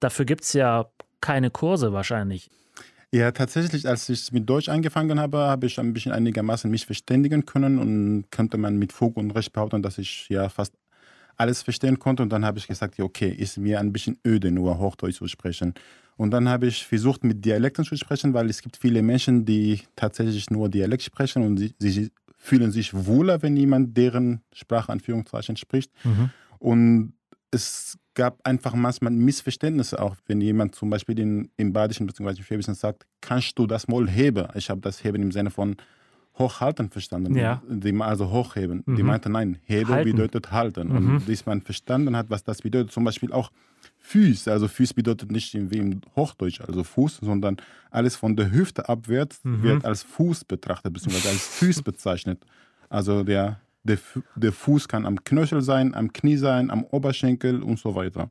dafür 0.01 0.25
gibt 0.25 0.43
es 0.43 0.51
ja 0.51 0.87
keine 1.21 1.49
Kurse 1.49 1.93
wahrscheinlich. 1.93 2.49
Ja, 3.15 3.31
tatsächlich, 3.31 3.87
als 3.87 4.09
ich 4.09 4.33
mit 4.33 4.49
Deutsch 4.49 4.67
angefangen 4.67 5.21
habe, 5.21 5.37
habe 5.37 5.67
ich 5.67 5.79
ein 5.79 5.93
bisschen 5.93 6.11
einigermaßen 6.11 6.69
mich 6.69 6.85
verständigen 6.85 7.45
können 7.45 7.79
und 7.79 8.25
könnte 8.29 8.57
man 8.57 8.75
mit 8.75 8.91
Fug 8.91 9.15
und 9.15 9.31
Recht 9.31 9.53
behaupten, 9.53 9.81
dass 9.81 9.97
ich 9.97 10.27
ja 10.27 10.49
fast 10.49 10.73
alles 11.37 11.61
verstehen 11.61 11.97
konnte. 11.97 12.23
Und 12.23 12.29
dann 12.33 12.43
habe 12.43 12.57
ich 12.57 12.67
gesagt, 12.67 12.97
ja, 12.97 13.05
okay, 13.05 13.29
ist 13.29 13.57
mir 13.57 13.79
ein 13.79 13.93
bisschen 13.93 14.19
öde, 14.27 14.51
nur 14.51 14.79
Hochdeutsch 14.79 15.15
zu 15.15 15.29
sprechen. 15.29 15.75
Und 16.17 16.31
dann 16.31 16.49
habe 16.49 16.67
ich 16.67 16.85
versucht, 16.85 17.23
mit 17.23 17.45
Dialekten 17.45 17.85
zu 17.85 17.95
sprechen, 17.95 18.33
weil 18.33 18.49
es 18.49 18.61
gibt 18.61 18.75
viele 18.75 19.01
Menschen, 19.01 19.45
die 19.45 19.79
tatsächlich 19.95 20.49
nur 20.49 20.67
Dialekt 20.67 21.03
sprechen 21.03 21.43
und 21.43 21.55
sie, 21.55 21.73
sie 21.79 22.11
fühlen 22.37 22.73
sich 22.73 22.93
wohler, 22.93 23.41
wenn 23.41 23.55
jemand 23.55 23.95
deren 23.95 24.41
Sprache 24.53 24.91
Anführungszeichen 24.91 25.55
spricht. 25.55 25.89
Mhm. 26.03 26.31
Und 26.59 27.13
es 27.49 27.97
gab 28.15 28.39
einfach 28.45 28.73
manchmal 28.73 29.11
Missverständnisse 29.11 30.01
auch, 30.01 30.15
wenn 30.25 30.41
jemand 30.41 30.75
zum 30.75 30.89
Beispiel 30.89 31.19
in, 31.19 31.49
im 31.57 31.73
Badischen 31.73 32.07
bzw. 32.07 32.41
Schwäbischen 32.41 32.73
sagt, 32.73 33.05
kannst 33.21 33.59
du 33.59 33.67
das 33.67 33.87
mal 33.87 34.09
heben? 34.09 34.47
Ich 34.55 34.69
habe 34.69 34.81
das 34.81 35.03
Heben 35.03 35.21
im 35.21 35.31
Sinne 35.31 35.51
von 35.51 35.75
hochhalten 36.37 36.89
verstanden. 36.89 37.35
Ja. 37.35 37.61
Die, 37.69 37.95
also 38.01 38.31
hochheben. 38.31 38.83
Mhm. 38.85 38.95
Die 38.95 39.03
meinte, 39.03 39.29
nein, 39.29 39.59
heben 39.65 39.89
halten. 39.89 40.11
bedeutet 40.11 40.51
halten. 40.51 40.89
Mhm. 40.89 40.95
Und 40.95 41.25
bis 41.25 41.45
man 41.45 41.61
verstanden 41.61 42.15
hat, 42.17 42.29
was 42.29 42.43
das 42.43 42.61
bedeutet, 42.61 42.91
zum 42.91 43.03
Beispiel 43.03 43.31
auch 43.31 43.51
Füß. 43.99 44.47
Also 44.47 44.67
Füß 44.67 44.93
bedeutet 44.93 45.31
nicht 45.31 45.53
wie 45.53 45.77
im 45.77 46.01
Hochdeutsch, 46.15 46.61
also 46.61 46.83
Fuß, 46.83 47.17
sondern 47.21 47.57
alles 47.89 48.15
von 48.15 48.35
der 48.35 48.51
Hüfte 48.51 48.87
abwärts 48.89 49.43
mhm. 49.43 49.63
wird 49.63 49.85
als 49.85 50.03
Fuß 50.03 50.45
betrachtet, 50.45 50.93
beziehungsweise 50.93 51.29
als 51.29 51.47
Füß 51.57 51.81
bezeichnet. 51.81 52.45
Also 52.89 53.23
der 53.23 53.59
der, 53.85 53.99
der 54.35 54.51
Fuß 54.51 54.87
kann 54.87 55.05
am 55.05 55.23
Knöchel 55.23 55.61
sein, 55.61 55.93
am 55.93 56.11
Knie 56.11 56.37
sein, 56.37 56.71
am 56.71 56.83
Oberschenkel 56.83 57.61
und 57.63 57.79
so 57.79 57.95
weiter. 57.95 58.29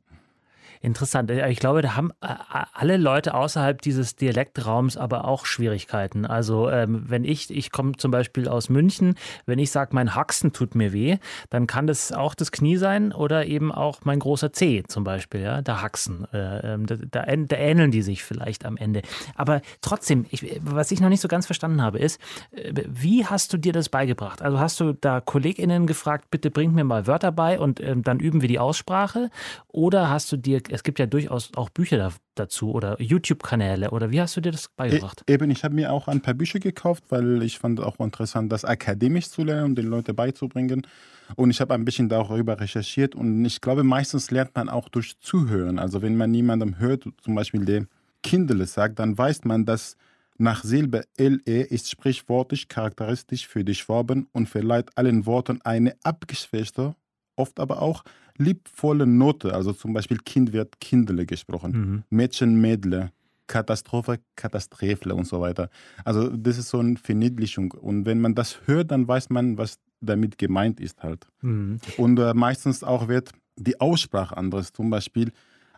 Interessant. 0.81 1.31
Ich 1.31 1.59
glaube, 1.59 1.81
da 1.81 1.95
haben 1.95 2.11
äh, 2.21 2.27
alle 2.73 2.97
Leute 2.97 3.33
außerhalb 3.33 3.81
dieses 3.81 4.15
Dialektraums 4.15 4.97
aber 4.97 5.25
auch 5.25 5.45
Schwierigkeiten. 5.45 6.25
Also 6.25 6.69
ähm, 6.69 7.03
wenn 7.07 7.23
ich, 7.23 7.49
ich 7.49 7.71
komme 7.71 7.93
zum 7.93 8.11
Beispiel 8.11 8.47
aus 8.47 8.69
München, 8.69 9.15
wenn 9.45 9.59
ich 9.59 9.71
sage, 9.71 9.93
mein 9.93 10.15
Haxen 10.15 10.53
tut 10.53 10.75
mir 10.75 10.93
weh, 10.93 11.17
dann 11.49 11.67
kann 11.67 11.87
das 11.87 12.11
auch 12.11 12.35
das 12.35 12.51
Knie 12.51 12.77
sein 12.77 13.11
oder 13.11 13.45
eben 13.45 13.71
auch 13.71 13.99
mein 14.03 14.19
großer 14.19 14.53
Zeh 14.53 14.83
zum 14.87 15.03
Beispiel, 15.03 15.41
ja, 15.41 15.61
der 15.61 15.81
Haxen. 15.81 16.27
Äh, 16.33 16.73
ähm, 16.73 16.85
da, 16.85 16.95
da, 16.95 17.23
ähneln 17.25 17.91
die 17.91 18.01
sich 18.01 18.23
vielleicht 18.23 18.65
am 18.65 18.77
Ende. 18.77 19.01
Aber 19.35 19.61
trotzdem, 19.81 20.25
ich, 20.29 20.59
was 20.61 20.91
ich 20.91 20.99
noch 20.99 21.09
nicht 21.09 21.21
so 21.21 21.27
ganz 21.27 21.45
verstanden 21.45 21.81
habe, 21.81 21.99
ist, 21.99 22.19
äh, 22.51 22.73
wie 22.87 23.25
hast 23.25 23.53
du 23.53 23.57
dir 23.57 23.73
das 23.73 23.89
beigebracht? 23.89 24.41
Also 24.41 24.59
hast 24.59 24.79
du 24.79 24.93
da 24.93 25.21
KollegInnen 25.21 25.87
gefragt, 25.87 26.29
bitte 26.31 26.51
bringt 26.51 26.75
mir 26.75 26.83
mal 26.83 27.07
Wörter 27.07 27.31
bei 27.31 27.59
und 27.59 27.79
ähm, 27.79 28.03
dann 28.03 28.19
üben 28.19 28.41
wir 28.41 28.49
die 28.49 28.59
Aussprache? 28.59 29.29
Oder 29.67 30.09
hast 30.09 30.31
du 30.31 30.37
dir 30.37 30.61
es 30.69 30.83
gibt 30.83 30.99
ja 30.99 31.05
durchaus 31.05 31.51
auch 31.55 31.69
Bücher 31.69 31.97
da, 31.97 32.11
dazu 32.35 32.71
oder 32.71 33.01
YouTube-Kanäle 33.01 33.91
oder 33.91 34.11
wie 34.11 34.21
hast 34.21 34.35
du 34.37 34.41
dir 34.41 34.51
das 34.51 34.69
beigebracht? 34.75 35.23
E 35.27 35.33
eben, 35.33 35.49
ich 35.51 35.63
habe 35.63 35.75
mir 35.75 35.91
auch 35.91 36.07
ein 36.07 36.21
paar 36.21 36.33
Bücher 36.33 36.59
gekauft, 36.59 37.05
weil 37.09 37.43
ich 37.43 37.59
fand 37.59 37.79
auch 37.79 37.99
interessant, 37.99 38.51
das 38.51 38.65
akademisch 38.65 39.29
zu 39.29 39.43
lernen 39.43 39.65
und 39.65 39.75
den 39.75 39.87
Leuten 39.87 40.15
beizubringen. 40.15 40.87
Und 41.35 41.49
ich 41.49 41.59
habe 41.61 41.73
ein 41.73 41.85
bisschen 41.85 42.09
darüber 42.09 42.59
recherchiert 42.59 43.15
und 43.15 43.43
ich 43.45 43.61
glaube, 43.61 43.83
meistens 43.83 44.29
lernt 44.31 44.55
man 44.55 44.69
auch 44.69 44.89
durch 44.89 45.19
Zuhören. 45.19 45.79
Also 45.79 46.01
wenn 46.01 46.15
man 46.15 46.31
niemandem 46.31 46.77
hört, 46.77 47.07
zum 47.21 47.35
Beispiel 47.35 47.65
der 47.65 47.87
Kindle 48.21 48.65
sagt, 48.65 48.99
dann 48.99 49.17
weiß 49.17 49.43
man, 49.45 49.65
dass 49.65 49.97
nach 50.37 50.63
Silbe 50.63 51.05
LE 51.17 51.61
ist 51.61 51.89
sprichwörtlich 51.89 52.67
charakteristisch 52.67 53.47
für 53.47 53.63
die 53.63 53.75
Schwaben 53.75 54.27
und 54.33 54.49
verleiht 54.49 54.89
allen 54.97 55.25
Worten 55.25 55.61
eine 55.63 55.95
abgeschwächte, 56.03 56.95
oft 57.35 57.59
aber 57.59 57.81
auch 57.81 58.03
liebvolle 58.37 59.05
Note. 59.05 59.53
Also 59.53 59.73
zum 59.73 59.93
Beispiel 59.93 60.17
Kind 60.17 60.53
wird 60.53 60.79
Kindle 60.79 61.25
gesprochen, 61.25 61.71
mhm. 61.71 62.03
Mädchen 62.09 62.59
Mädle, 62.59 63.11
Katastrophe, 63.47 64.19
Katasträfle 64.35 65.15
und 65.15 65.25
so 65.25 65.41
weiter. 65.41 65.69
Also 66.03 66.29
das 66.29 66.57
ist 66.57 66.69
so 66.69 66.79
eine 66.79 66.97
Verniedlichung. 66.97 67.71
Und 67.71 68.05
wenn 68.05 68.19
man 68.19 68.35
das 68.35 68.59
hört, 68.65 68.91
dann 68.91 69.07
weiß 69.07 69.29
man, 69.29 69.57
was 69.57 69.77
damit 70.01 70.37
gemeint 70.37 70.79
ist 70.79 71.03
halt. 71.03 71.27
Mhm. 71.41 71.79
Und 71.97 72.19
äh, 72.19 72.33
meistens 72.33 72.83
auch 72.83 73.07
wird 73.07 73.31
die 73.57 73.79
Aussprache 73.79 74.35
anders. 74.35 74.73
Zum 74.73 74.89
Beispiel 74.89 75.31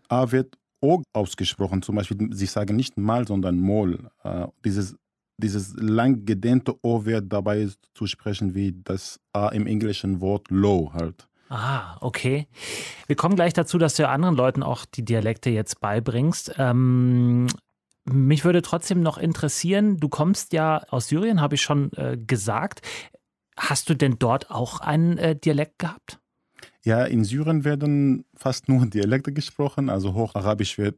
A 0.10 0.32
wird 0.32 0.58
O 0.82 1.02
ausgesprochen. 1.14 1.82
Zum 1.82 1.96
Beispiel, 1.96 2.30
sie 2.32 2.46
sagen 2.46 2.76
nicht 2.76 2.98
mal, 2.98 3.28
sondern 3.28 3.58
Mol. 3.58 4.10
Äh, 4.24 4.48
dieses, 4.64 4.96
dieses 5.38 5.76
lang 5.76 6.26
gedehnte 6.26 6.76
O 6.84 7.06
wird 7.06 7.32
dabei 7.32 7.68
zu 7.94 8.08
sprechen 8.08 8.54
wie 8.54 8.76
das 8.84 9.20
A 9.34 9.50
im 9.50 9.68
englischen 9.68 10.22
Wort 10.22 10.50
low 10.50 10.92
halt. 10.94 11.28
Ah, 11.50 11.98
okay. 12.02 12.48
Wir 13.08 13.16
kommen 13.16 13.36
gleich 13.36 13.54
dazu, 13.54 13.78
dass 13.78 13.96
du 13.96 14.08
anderen 14.08 14.36
Leuten 14.36 14.64
auch 14.64 14.86
die 14.86 15.06
Dialekte 15.06 15.50
jetzt 15.50 15.80
beibringst. 15.80 16.54
Ähm, 16.58 17.48
mich 18.06 18.46
würde 18.46 18.62
trotzdem 18.62 19.02
noch 19.02 19.18
interessieren, 19.18 19.98
du 19.98 20.10
kommst 20.10 20.54
ja 20.54 20.84
aus 20.90 21.08
Syrien, 21.08 21.42
habe 21.42 21.56
ich 21.56 21.62
schon 21.62 21.92
äh, 21.94 22.18
gesagt. 22.18 22.82
Hast 23.58 23.90
du 23.90 23.96
denn 23.96 24.18
dort 24.20 24.52
auch 24.52 24.82
einen 24.82 25.18
äh, 25.18 25.36
Dialekt 25.36 25.80
gehabt? 25.80 26.20
Ja, 26.84 27.04
in 27.04 27.24
Syrien 27.24 27.66
werden 27.66 28.26
fast 28.36 28.70
nur 28.70 28.86
Dialekte 28.90 29.34
gesprochen. 29.34 29.90
Also 29.90 30.14
Hocharabisch 30.14 30.78
wird, 30.78 30.98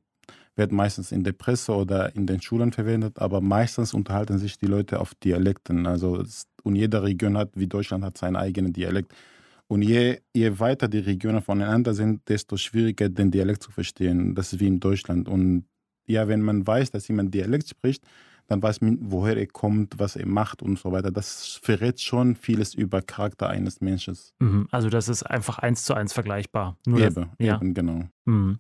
wird 0.56 0.72
meistens 0.72 1.12
in 1.12 1.24
der 1.24 1.34
Presse 1.34 1.74
oder 1.74 2.16
in 2.16 2.28
den 2.28 2.42
Schulen 2.42 2.72
verwendet, 2.72 3.20
aber 3.20 3.42
meistens 3.42 3.94
unterhalten 3.94 4.38
sich 4.40 4.58
die 4.58 4.68
Leute 4.68 5.00
auf 5.00 5.16
Dialekten. 5.16 5.88
Also 5.88 6.24
und 6.64 6.76
jede 6.76 7.02
Region 7.02 7.38
hat, 7.38 7.52
wie 7.56 7.68
Deutschland, 7.68 8.04
hat 8.04 8.18
seinen 8.18 8.36
eigenen 8.36 8.74
Dialekt. 8.74 9.14
Und 9.72 9.84
je, 9.84 10.20
je 10.34 10.60
weiter 10.60 10.88
die 10.88 11.00
Regionen 11.00 11.44
voneinander 11.44 11.94
sind, 11.94 12.28
desto 12.28 12.58
schwieriger 12.58 13.08
den 13.08 13.30
Dialekt 13.30 13.62
zu 13.62 13.72
verstehen. 13.72 14.34
Das 14.34 14.52
ist 14.52 14.60
wie 14.60 14.68
in 14.68 14.80
Deutschland. 14.80 15.30
Und 15.30 15.66
ja, 16.08 16.28
wenn 16.28 16.42
man 16.42 16.66
weiß, 16.66 16.90
dass 16.90 17.08
jemand 17.08 17.36
Dialekt 17.36 17.70
spricht, 17.70 18.04
dann 18.48 18.64
weiß 18.64 18.82
man, 18.82 18.98
woher 19.00 19.38
er 19.38 19.46
kommt, 19.46 20.00
was 20.00 20.16
er 20.16 20.26
macht 20.26 20.64
und 20.64 20.80
so 20.80 20.92
weiter. 20.92 21.12
Das 21.12 21.60
verrät 21.62 22.02
schon 22.02 22.36
vieles 22.36 22.74
über 22.74 23.04
Charakter 23.04 23.48
eines 23.48 23.80
Menschen. 23.80 24.18
Mhm, 24.40 24.68
also 24.72 24.90
das 24.90 25.08
ist 25.08 25.22
einfach 25.22 25.60
eins 25.60 25.84
zu 25.84 25.94
eins 25.94 26.14
vergleichbar. 26.14 26.76
Nur 26.88 27.00
eben, 27.02 27.14
das, 27.14 27.28
ja. 27.38 27.58
eben, 27.58 27.76
genau. 27.76 28.10
Mhm. 28.26 28.58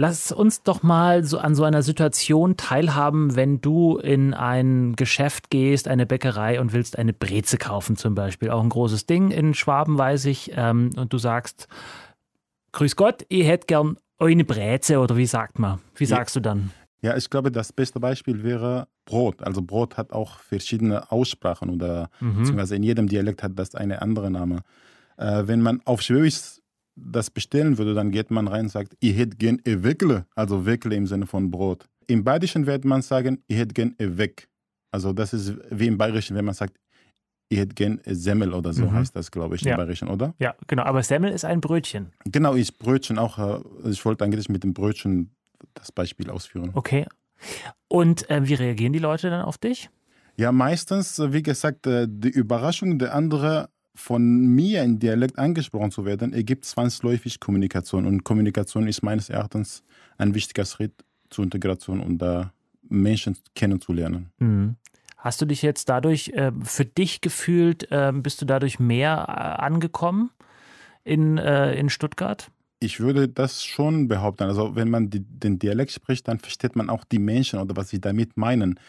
Lass 0.00 0.32
uns 0.32 0.62
doch 0.62 0.82
mal 0.82 1.24
so 1.24 1.36
an 1.36 1.54
so 1.54 1.62
einer 1.62 1.82
Situation 1.82 2.56
teilhaben, 2.56 3.36
wenn 3.36 3.60
du 3.60 3.98
in 3.98 4.32
ein 4.32 4.96
Geschäft 4.96 5.50
gehst, 5.50 5.88
eine 5.88 6.06
Bäckerei 6.06 6.58
und 6.58 6.72
willst 6.72 6.96
eine 6.96 7.12
Breze 7.12 7.58
kaufen 7.58 7.96
zum 7.96 8.14
Beispiel. 8.14 8.48
Auch 8.48 8.62
ein 8.62 8.70
großes 8.70 9.04
Ding 9.04 9.30
in 9.30 9.52
Schwaben, 9.52 9.98
weiß 9.98 10.24
ich. 10.24 10.52
Ähm, 10.56 10.88
und 10.96 11.12
du 11.12 11.18
sagst, 11.18 11.68
Grüß 12.72 12.96
Gott, 12.96 13.26
ich 13.28 13.46
hätte 13.46 13.66
gern 13.66 13.98
eine 14.18 14.44
Breze 14.46 15.00
oder 15.00 15.18
wie 15.18 15.26
sagt 15.26 15.58
man? 15.58 15.80
Wie 15.94 16.06
sagst 16.06 16.34
ja. 16.34 16.40
du 16.40 16.48
dann? 16.48 16.70
Ja, 17.02 17.14
ich 17.18 17.28
glaube, 17.28 17.52
das 17.52 17.70
beste 17.70 18.00
Beispiel 18.00 18.42
wäre 18.42 18.88
Brot. 19.04 19.42
Also 19.42 19.60
Brot 19.60 19.98
hat 19.98 20.12
auch 20.12 20.38
verschiedene 20.38 21.12
Aussprachen 21.12 21.68
oder 21.68 22.08
mhm. 22.20 22.38
beziehungsweise 22.38 22.74
in 22.76 22.84
jedem 22.84 23.06
Dialekt 23.06 23.42
hat 23.42 23.52
das 23.56 23.74
eine 23.74 24.00
andere 24.00 24.30
Name. 24.30 24.62
Äh, 25.18 25.42
wenn 25.44 25.60
man 25.60 25.82
auf 25.84 26.00
Schwäbisch 26.00 26.59
das 27.02 27.30
bestellen 27.30 27.78
würde, 27.78 27.94
dann 27.94 28.10
geht 28.10 28.30
man 28.30 28.48
rein 28.48 28.62
und 28.62 28.68
sagt, 28.70 28.96
ich 29.00 29.16
hätte 29.16 29.36
gern 29.36 29.60
e 29.64 29.82
Wickle, 29.82 30.26
also 30.34 30.66
Wickle 30.66 30.94
im 30.94 31.06
Sinne 31.06 31.26
von 31.26 31.50
Brot. 31.50 31.88
Im 32.06 32.24
Bayerischen 32.24 32.66
wird 32.66 32.84
man 32.84 33.02
sagen, 33.02 33.42
ich 33.46 33.56
hätte 33.56 33.74
gern 33.74 33.94
e 33.98 34.16
Weg. 34.16 34.48
Also 34.92 35.12
das 35.12 35.32
ist 35.32 35.54
wie 35.70 35.86
im 35.86 35.98
Bayerischen, 35.98 36.36
wenn 36.36 36.44
man 36.44 36.54
sagt, 36.54 36.76
ich 37.48 37.58
hätte 37.58 37.74
gern 37.74 38.00
Semmel 38.06 38.54
oder 38.54 38.72
so 38.72 38.84
mhm. 38.84 38.92
heißt 38.92 39.14
das, 39.16 39.30
glaube 39.30 39.56
ich, 39.56 39.66
im 39.66 39.76
Bayerischen, 39.76 40.08
oder? 40.08 40.34
Ja, 40.38 40.54
genau. 40.68 40.84
Aber 40.84 41.02
Semmel 41.02 41.32
ist 41.32 41.44
ein 41.44 41.60
Brötchen. 41.60 42.12
Genau, 42.24 42.54
ist 42.54 42.78
Brötchen 42.78 43.18
auch. 43.18 43.38
Äh, 43.38 43.90
ich 43.90 44.04
wollte 44.04 44.24
eigentlich 44.24 44.48
mit 44.48 44.62
dem 44.62 44.72
Brötchen 44.72 45.34
das 45.74 45.90
Beispiel 45.90 46.30
ausführen. 46.30 46.70
Okay. 46.74 47.06
Und 47.88 48.30
äh, 48.30 48.46
wie 48.46 48.54
reagieren 48.54 48.92
die 48.92 48.98
Leute 49.00 49.30
dann 49.30 49.42
auf 49.42 49.58
dich? 49.58 49.90
Ja, 50.36 50.52
meistens, 50.52 51.18
äh, 51.18 51.32
wie 51.32 51.42
gesagt, 51.42 51.86
äh, 51.86 52.06
die 52.08 52.30
Überraschung 52.30 52.98
der 52.98 53.14
andere 53.14 53.68
von 53.94 54.46
mir 54.46 54.82
in 54.82 54.98
Dialekt 54.98 55.38
angesprochen 55.38 55.90
zu 55.90 56.04
werden, 56.04 56.32
ergibt 56.32 56.64
zwangsläufig 56.64 57.40
Kommunikation. 57.40 58.06
Und 58.06 58.24
Kommunikation 58.24 58.86
ist 58.86 59.02
meines 59.02 59.28
Erachtens 59.28 59.82
ein 60.18 60.34
wichtiger 60.34 60.64
Schritt 60.64 60.92
zur 61.28 61.44
Integration 61.44 62.00
und 62.00 62.18
da 62.18 62.52
Menschen 62.88 63.36
kennenzulernen. 63.54 64.30
Mhm. 64.38 64.76
Hast 65.16 65.40
du 65.40 65.46
dich 65.46 65.62
jetzt 65.62 65.88
dadurch 65.88 66.30
äh, 66.30 66.50
für 66.62 66.86
dich 66.86 67.20
gefühlt, 67.20 67.90
äh, 67.90 68.12
bist 68.14 68.40
du 68.40 68.46
dadurch 68.46 68.80
mehr 68.80 69.26
äh, 69.28 69.62
angekommen 69.62 70.30
in, 71.04 71.36
äh, 71.36 71.74
in 71.74 71.90
Stuttgart? 71.90 72.50
Ich 72.80 73.00
würde 73.00 73.28
das 73.28 73.62
schon 73.62 74.08
behaupten. 74.08 74.44
Also 74.44 74.74
wenn 74.74 74.88
man 74.88 75.10
die, 75.10 75.20
den 75.20 75.58
Dialekt 75.58 75.92
spricht, 75.92 76.26
dann 76.28 76.38
versteht 76.38 76.74
man 76.74 76.88
auch 76.88 77.04
die 77.04 77.18
Menschen 77.18 77.58
oder 77.58 77.76
was 77.76 77.90
sie 77.90 78.00
damit 78.00 78.38
meinen. 78.38 78.80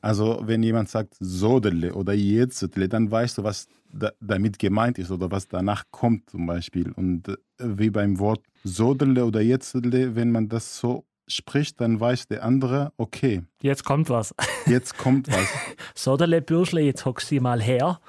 Also 0.00 0.40
wenn 0.44 0.62
jemand 0.62 0.88
sagt 0.88 1.14
Sodele 1.20 1.94
oder 1.94 2.12
Jetzele, 2.12 2.88
dann 2.88 3.10
weißt 3.10 3.38
du, 3.38 3.44
was 3.44 3.68
da, 3.92 4.12
damit 4.20 4.58
gemeint 4.58 4.98
ist 4.98 5.10
oder 5.10 5.30
was 5.30 5.48
danach 5.48 5.84
kommt 5.90 6.30
zum 6.30 6.46
Beispiel. 6.46 6.92
Und 6.92 7.28
äh, 7.28 7.36
wie 7.58 7.90
beim 7.90 8.18
Wort 8.18 8.42
Sodele 8.64 9.24
oder 9.24 9.40
Jetzele, 9.40 10.16
wenn 10.16 10.30
man 10.30 10.48
das 10.48 10.78
so 10.78 11.04
spricht, 11.28 11.80
dann 11.80 12.00
weiß 12.00 12.28
der 12.28 12.44
andere, 12.44 12.92
okay. 12.96 13.42
Jetzt 13.62 13.84
kommt 13.84 14.10
was. 14.10 14.34
Jetzt 14.66 14.96
kommt 14.96 15.28
was. 15.28 15.48
Sodele 15.94 16.42
Bürschle, 16.42 16.80
jetzt 16.80 17.04
hock 17.04 17.20
sie 17.20 17.40
mal 17.40 17.60
her. 17.60 18.00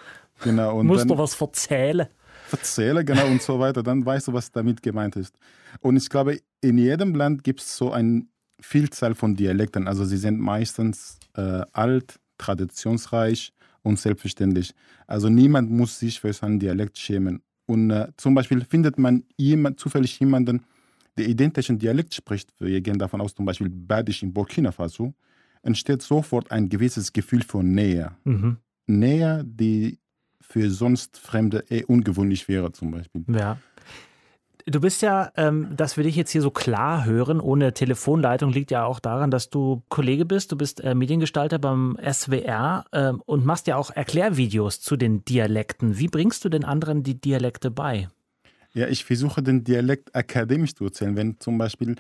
Genau. 0.44 0.80
Und 0.80 0.88
Musst 0.88 1.10
du 1.10 1.18
was 1.18 1.40
erzählen. 1.40 2.08
Erzählen, 2.52 3.06
genau, 3.06 3.28
und 3.28 3.42
so 3.42 3.60
weiter. 3.60 3.84
Dann 3.84 4.06
weißt 4.06 4.28
du, 4.28 4.34
was 4.34 4.52
damit 4.52 4.82
gemeint 4.82 5.16
ist. 5.16 5.36
Und 5.80 5.96
ich 5.98 6.10
glaube, 6.10 6.40
in 6.62 6.78
jedem 6.78 7.16
Land 7.16 7.44
gibt 7.44 7.62
es 7.62 7.78
so 7.78 7.92
eine 7.92 8.26
Vielzahl 8.60 9.16
von 9.16 9.36
Dialekten. 9.36 9.88
Also 9.88 10.04
sie 10.06 10.18
sind 10.18 10.40
meistens 10.40 11.18
äh, 11.36 11.62
alt, 11.72 12.20
traditionsreich 12.38 13.54
und 13.84 14.00
selbstverständlich. 14.00 14.74
Also 15.08 15.30
niemand 15.30 15.72
muss 15.72 16.00
sich 16.00 16.20
für 16.20 16.34
seinen 16.34 16.60
Dialekt 16.60 16.98
schämen. 16.98 17.42
Und 17.66 17.92
äh, 17.92 18.08
zum 18.18 18.34
Beispiel 18.34 18.62
findet 18.66 18.98
man 18.98 19.24
jemand, 19.38 19.80
zufällig 19.80 20.20
jemanden, 20.20 20.64
der 21.18 21.28
identischen 21.28 21.78
Dialekt 21.78 22.14
spricht, 22.14 22.50
wir 22.60 22.82
gehen 22.82 22.98
davon 22.98 23.22
aus, 23.22 23.36
zum 23.36 23.46
Beispiel 23.46 23.70
Badisch 23.70 24.24
in 24.24 24.34
Burkina 24.34 24.72
Faso, 24.72 25.14
entsteht 25.62 26.02
sofort 26.02 26.52
ein 26.52 26.70
gewisses 26.70 27.14
Gefühl 27.14 27.44
von 27.44 27.72
Nähe. 27.72 28.12
Mhm. 28.24 28.58
Nähe, 28.88 29.44
die 29.46 30.00
für 30.42 30.70
sonst 30.70 31.18
Fremde 31.18 31.64
eh 31.70 31.84
ungewöhnlich 31.84 32.48
wäre, 32.48 32.72
zum 32.72 32.92
Beispiel. 32.92 33.24
Ja. 33.28 33.58
Du 34.66 34.80
bist 34.80 35.02
ja, 35.02 35.32
ähm, 35.38 35.76
dass 35.76 35.98
wir 35.98 36.04
dich 36.04 36.16
jetzt 36.16 36.32
hier 36.32 36.42
so 36.42 36.52
klar 36.52 37.06
hören, 37.06 37.40
ohne 37.40 37.74
Telefonleitung, 37.74 38.52
liegt 38.52 38.72
ja 38.72 38.86
auch 38.86 39.00
daran, 39.00 39.32
dass 39.32 39.50
du 39.50 39.84
Kollege 39.90 40.26
bist. 40.26 40.52
Du 40.52 40.58
bist 40.58 40.82
äh, 40.82 40.94
Mediengestalter 40.94 41.60
beim 41.60 41.98
SWR 42.02 42.86
äh, 42.92 43.14
und 43.26 43.46
machst 43.46 43.68
ja 43.68 43.76
auch 43.78 43.92
Erklärvideos 43.92 44.82
zu 44.82 44.98
den 44.98 45.26
Dialekten. 45.26 45.98
Wie 45.98 46.08
bringst 46.08 46.46
du 46.46 46.50
den 46.50 46.66
anderen 46.66 47.04
die 47.04 47.20
Dialekte 47.20 47.72
bei? 47.72 48.10
Ja, 48.74 48.88
ich 48.88 49.04
versuche 49.04 49.44
den 49.44 49.64
Dialekt 49.64 50.16
akademisch 50.16 50.76
zu 50.76 50.86
erzählen. 50.86 51.16
Wenn 51.16 51.40
zum 51.40 51.58
Beispiel 51.58 51.96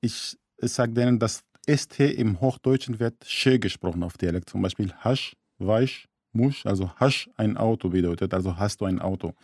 ich, 0.00 0.36
sage 0.60 0.92
denen, 0.92 1.18
dass 1.18 1.44
ST 1.68 2.00
im 2.00 2.40
Hochdeutschen 2.40 2.98
wird 2.98 3.24
schön 3.26 3.60
gesprochen 3.60 4.02
auf 4.02 4.16
Dialekt. 4.16 4.50
Zum 4.50 4.62
Beispiel 4.62 4.92
Hasch, 5.00 5.36
Weich, 5.58 6.08
Musch, 6.32 6.64
also 6.66 6.90
Hasch 6.96 7.28
ein 7.36 7.56
Auto 7.56 7.90
bedeutet, 7.90 8.32
also 8.34 8.56
hast 8.56 8.80
du 8.80 8.86
ein 8.86 9.00
Auto. 9.00 9.34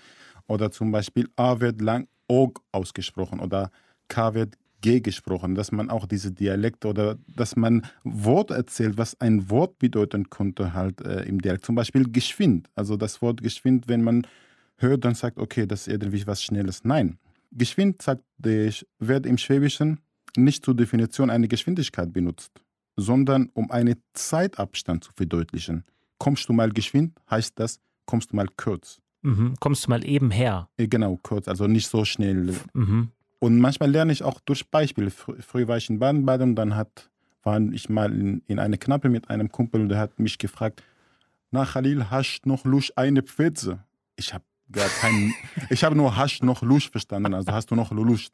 Oder 0.49 0.71
zum 0.71 0.93
Beispiel 0.93 1.29
A 1.37 1.61
wird 1.61 1.81
lang 1.81 2.09
Og 2.29 2.61
ausgesprochen 2.73 3.41
oder 3.41 3.71
K 4.09 4.35
wird 4.35 4.57
G 4.81 5.01
gesprochen, 5.01 5.55
dass 5.55 5.73
man 5.73 5.91
auch 5.91 6.07
diese 6.07 6.31
Dialekte 6.31 6.89
oder 6.89 7.17
dass 7.27 7.57
man 7.57 7.87
Wort 8.05 8.51
erzählt, 8.51 8.99
was 8.99 9.21
ein 9.21 9.51
Wort 9.51 9.79
bedeuten 9.79 10.29
könnte 10.31 10.75
halt 10.75 11.01
äh, 11.01 11.23
im 11.23 11.41
Dialekt. 11.41 11.65
Zum 11.65 11.75
Beispiel 11.75 12.11
geschwind. 12.11 12.69
Also 12.75 12.97
das 12.97 13.23
Wort 13.23 13.43
geschwind, 13.43 13.89
wenn 13.89 14.03
man 14.03 14.27
hört, 14.77 15.05
dann 15.05 15.15
sagt, 15.15 15.39
okay, 15.39 15.67
das 15.67 15.87
ist 15.87 15.93
irgendwie 15.93 16.27
was 16.27 16.43
Schnelles. 16.43 16.85
Nein. 16.85 17.19
Geschwind 17.53 18.03
sagt, 18.03 18.23
wird 18.39 19.27
im 19.27 19.39
Schwäbischen 19.39 20.01
nicht 20.37 20.65
zur 20.65 20.75
Definition 20.75 21.31
einer 21.31 21.49
Geschwindigkeit 21.49 22.13
benutzt, 22.13 22.53
sondern 22.97 23.51
um 23.55 23.71
einen 23.71 23.97
Zeitabstand 24.13 25.05
zu 25.05 25.13
verdeutlichen. 25.15 25.85
Kommst 26.19 26.49
du 26.49 26.53
mal 26.53 26.71
geschwind, 26.71 27.19
heißt 27.31 27.59
das, 27.59 27.81
kommst 28.05 28.33
du 28.33 28.37
mal 28.37 28.49
kurz. 28.57 29.01
Mhm. 29.27 29.57
Kommst 29.59 29.87
du 29.87 29.91
mal 29.91 30.07
eben 30.07 30.31
her. 30.31 30.69
Genau, 30.77 31.19
kurz, 31.21 31.49
also 31.49 31.67
nicht 31.67 31.89
so 31.89 32.05
schnell. 32.05 32.55
Mhm. 32.75 33.11
Und 33.41 33.59
manchmal 33.59 33.91
lerne 33.91 34.13
ich 34.13 34.23
auch 34.23 34.39
durch 34.41 34.71
Beispiele. 34.71 35.11
Fr 35.11 35.35
früher 35.41 35.67
war 35.67 35.77
ich 35.77 35.91
in 35.91 35.99
Baden-Baden 35.99 36.51
und 36.51 36.57
dann 36.57 36.77
hat, 36.77 37.11
war 37.43 37.61
ich 37.61 37.89
mal 37.89 38.13
in, 38.13 38.43
in 38.47 38.61
eine 38.61 38.79
Knappe 38.79 39.09
mit 39.09 39.29
einem 39.29 39.51
Kumpel 39.51 39.81
und 39.81 39.89
der 39.89 39.99
hat 39.99 40.21
mich 40.21 40.39
gefragt, 40.39 40.85
na 41.51 41.65
Khalil, 41.65 42.09
hast 42.09 42.43
du 42.45 42.51
noch 42.51 42.65
Lust 42.65 42.97
eine 42.97 43.23
Pfütze? 43.23 43.81
Ich 44.15 44.33
habe 44.33 44.45
gar 44.71 44.89
keinen, 44.89 45.35
ich 45.71 45.83
habe 45.83 45.97
nur 45.97 46.17
hast 46.17 46.45
noch 46.45 46.63
Lust 46.63 46.93
verstanden, 46.93 47.35
also 47.35 47.51
hast 47.51 47.73
du 47.73 47.75
noch 47.75 47.91
Lust? 47.91 48.33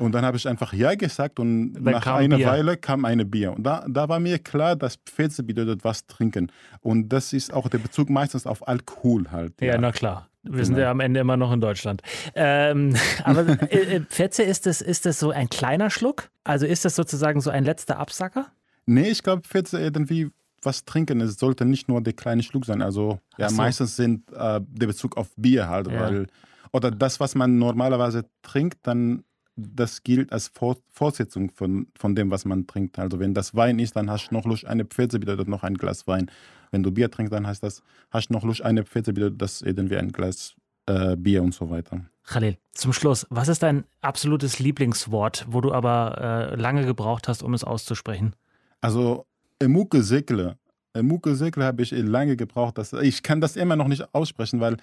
Und 0.00 0.12
dann 0.12 0.24
habe 0.24 0.36
ich 0.36 0.48
einfach 0.48 0.72
Ja 0.72 0.94
gesagt 0.94 1.38
und 1.38 1.74
Dann 1.74 1.84
nach 1.84 2.06
einer 2.06 2.36
Bier. 2.36 2.46
Weile 2.46 2.76
kam 2.76 3.04
eine 3.04 3.24
Bier. 3.24 3.52
Und 3.52 3.62
da, 3.64 3.84
da 3.88 4.08
war 4.08 4.18
mir 4.20 4.38
klar, 4.38 4.76
dass 4.76 4.96
Pfütze 4.96 5.42
bedeutet 5.42 5.84
was 5.84 6.06
trinken. 6.06 6.50
Und 6.80 7.08
das 7.10 7.32
ist 7.32 7.52
auch 7.52 7.68
der 7.68 7.78
Bezug 7.78 8.10
meistens 8.10 8.46
auf 8.46 8.66
Alkohol 8.66 9.30
halt. 9.30 9.60
Ja, 9.60 9.78
na 9.78 9.92
klar. 9.92 10.28
Wir 10.42 10.64
sind 10.64 10.76
Genau. 10.76 10.86
ja 10.86 10.90
am 10.90 11.00
Ende 11.00 11.20
immer 11.20 11.36
noch 11.36 11.52
in 11.52 11.60
Deutschland. 11.60 12.00
Ähm, 12.34 12.96
aber 13.24 13.46
äh, 13.70 13.96
äh, 13.96 14.00
Pfetze, 14.00 14.42
ist 14.42 14.64
das, 14.64 14.80
ist 14.80 15.04
das 15.04 15.18
so 15.18 15.30
ein 15.30 15.50
kleiner 15.50 15.90
Schluck? 15.90 16.30
Also 16.44 16.64
ist 16.64 16.84
das 16.86 16.96
sozusagen 16.96 17.40
so 17.42 17.50
ein 17.50 17.64
letzter 17.64 17.98
Absacker? 17.98 18.46
Nee, 18.86 19.08
ich 19.10 19.22
glaube, 19.22 19.42
Pfütze 19.46 19.78
irgendwie 19.78 20.30
was 20.62 20.84
trinken. 20.86 21.20
Es 21.20 21.38
sollte 21.38 21.64
nicht 21.66 21.88
nur 21.88 22.00
der 22.00 22.14
kleine 22.14 22.42
Schluck 22.42 22.64
sein. 22.64 22.80
Also 22.80 23.18
ja, 23.36 23.50
so. 23.50 23.56
meistens 23.56 23.96
sind 23.96 24.30
äh, 24.32 24.60
der 24.66 24.86
Bezug 24.86 25.16
auf 25.18 25.28
Bier 25.36 25.68
halt, 25.68 25.88
Ja. 25.88 26.00
weil 26.00 26.26
oder 26.72 26.90
das, 26.90 27.18
was 27.20 27.34
man 27.34 27.58
normalerweise 27.58 28.24
trinkt, 28.42 28.78
dann 28.84 29.24
das 29.56 30.02
gilt 30.02 30.32
als 30.32 30.48
Vor 30.48 30.78
Fortsetzung 30.90 31.50
von, 31.50 31.88
von 31.94 32.14
dem, 32.14 32.30
was 32.30 32.44
man 32.44 32.66
trinkt. 32.66 32.98
Also 32.98 33.18
wenn 33.18 33.34
das 33.34 33.54
Wein 33.54 33.78
ist, 33.78 33.96
dann 33.96 34.10
hast 34.10 34.28
du 34.28 34.34
noch 34.34 34.44
Lust, 34.44 34.64
eine 34.64 34.84
Pfütze 34.84 35.18
bedeutet 35.18 35.48
noch 35.48 35.62
ein 35.62 35.74
Glas 35.74 36.06
Wein. 36.06 36.30
Wenn 36.70 36.82
du 36.82 36.90
Bier 36.90 37.10
trinkst, 37.10 37.32
dann 37.32 37.46
heißt 37.46 37.62
das, 37.62 37.82
hast 38.10 38.28
du 38.28 38.32
noch 38.32 38.44
Lust, 38.44 38.62
eine 38.62 38.84
Pfütze 38.84 39.12
bedeutet 39.12 39.42
das 39.42 39.62
irgendwie 39.62 39.96
ein 39.96 40.12
Glas 40.12 40.54
äh, 40.86 41.16
Bier 41.16 41.42
und 41.42 41.54
so 41.54 41.70
weiter. 41.70 42.00
Khalil, 42.24 42.58
zum 42.72 42.92
Schluss, 42.92 43.26
was 43.30 43.48
ist 43.48 43.62
dein 43.62 43.84
absolutes 44.00 44.58
Lieblingswort, 44.58 45.46
wo 45.48 45.60
du 45.60 45.72
aber 45.72 46.52
äh, 46.52 46.54
lange 46.54 46.86
gebraucht 46.86 47.28
hast, 47.28 47.42
um 47.42 47.54
es 47.54 47.64
auszusprechen? 47.64 48.34
Also 48.80 49.26
Emuke 49.58 50.02
Sekle. 50.02 50.56
Emuke 50.94 51.34
Sekle 51.34 51.64
habe 51.64 51.82
ich 51.82 51.90
lange 51.90 52.36
gebraucht. 52.36 52.78
Dass, 52.78 52.92
ich 52.92 53.22
kann 53.22 53.40
das 53.40 53.56
immer 53.56 53.76
noch 53.76 53.88
nicht 53.88 54.14
aussprechen, 54.14 54.60
weil 54.60 54.76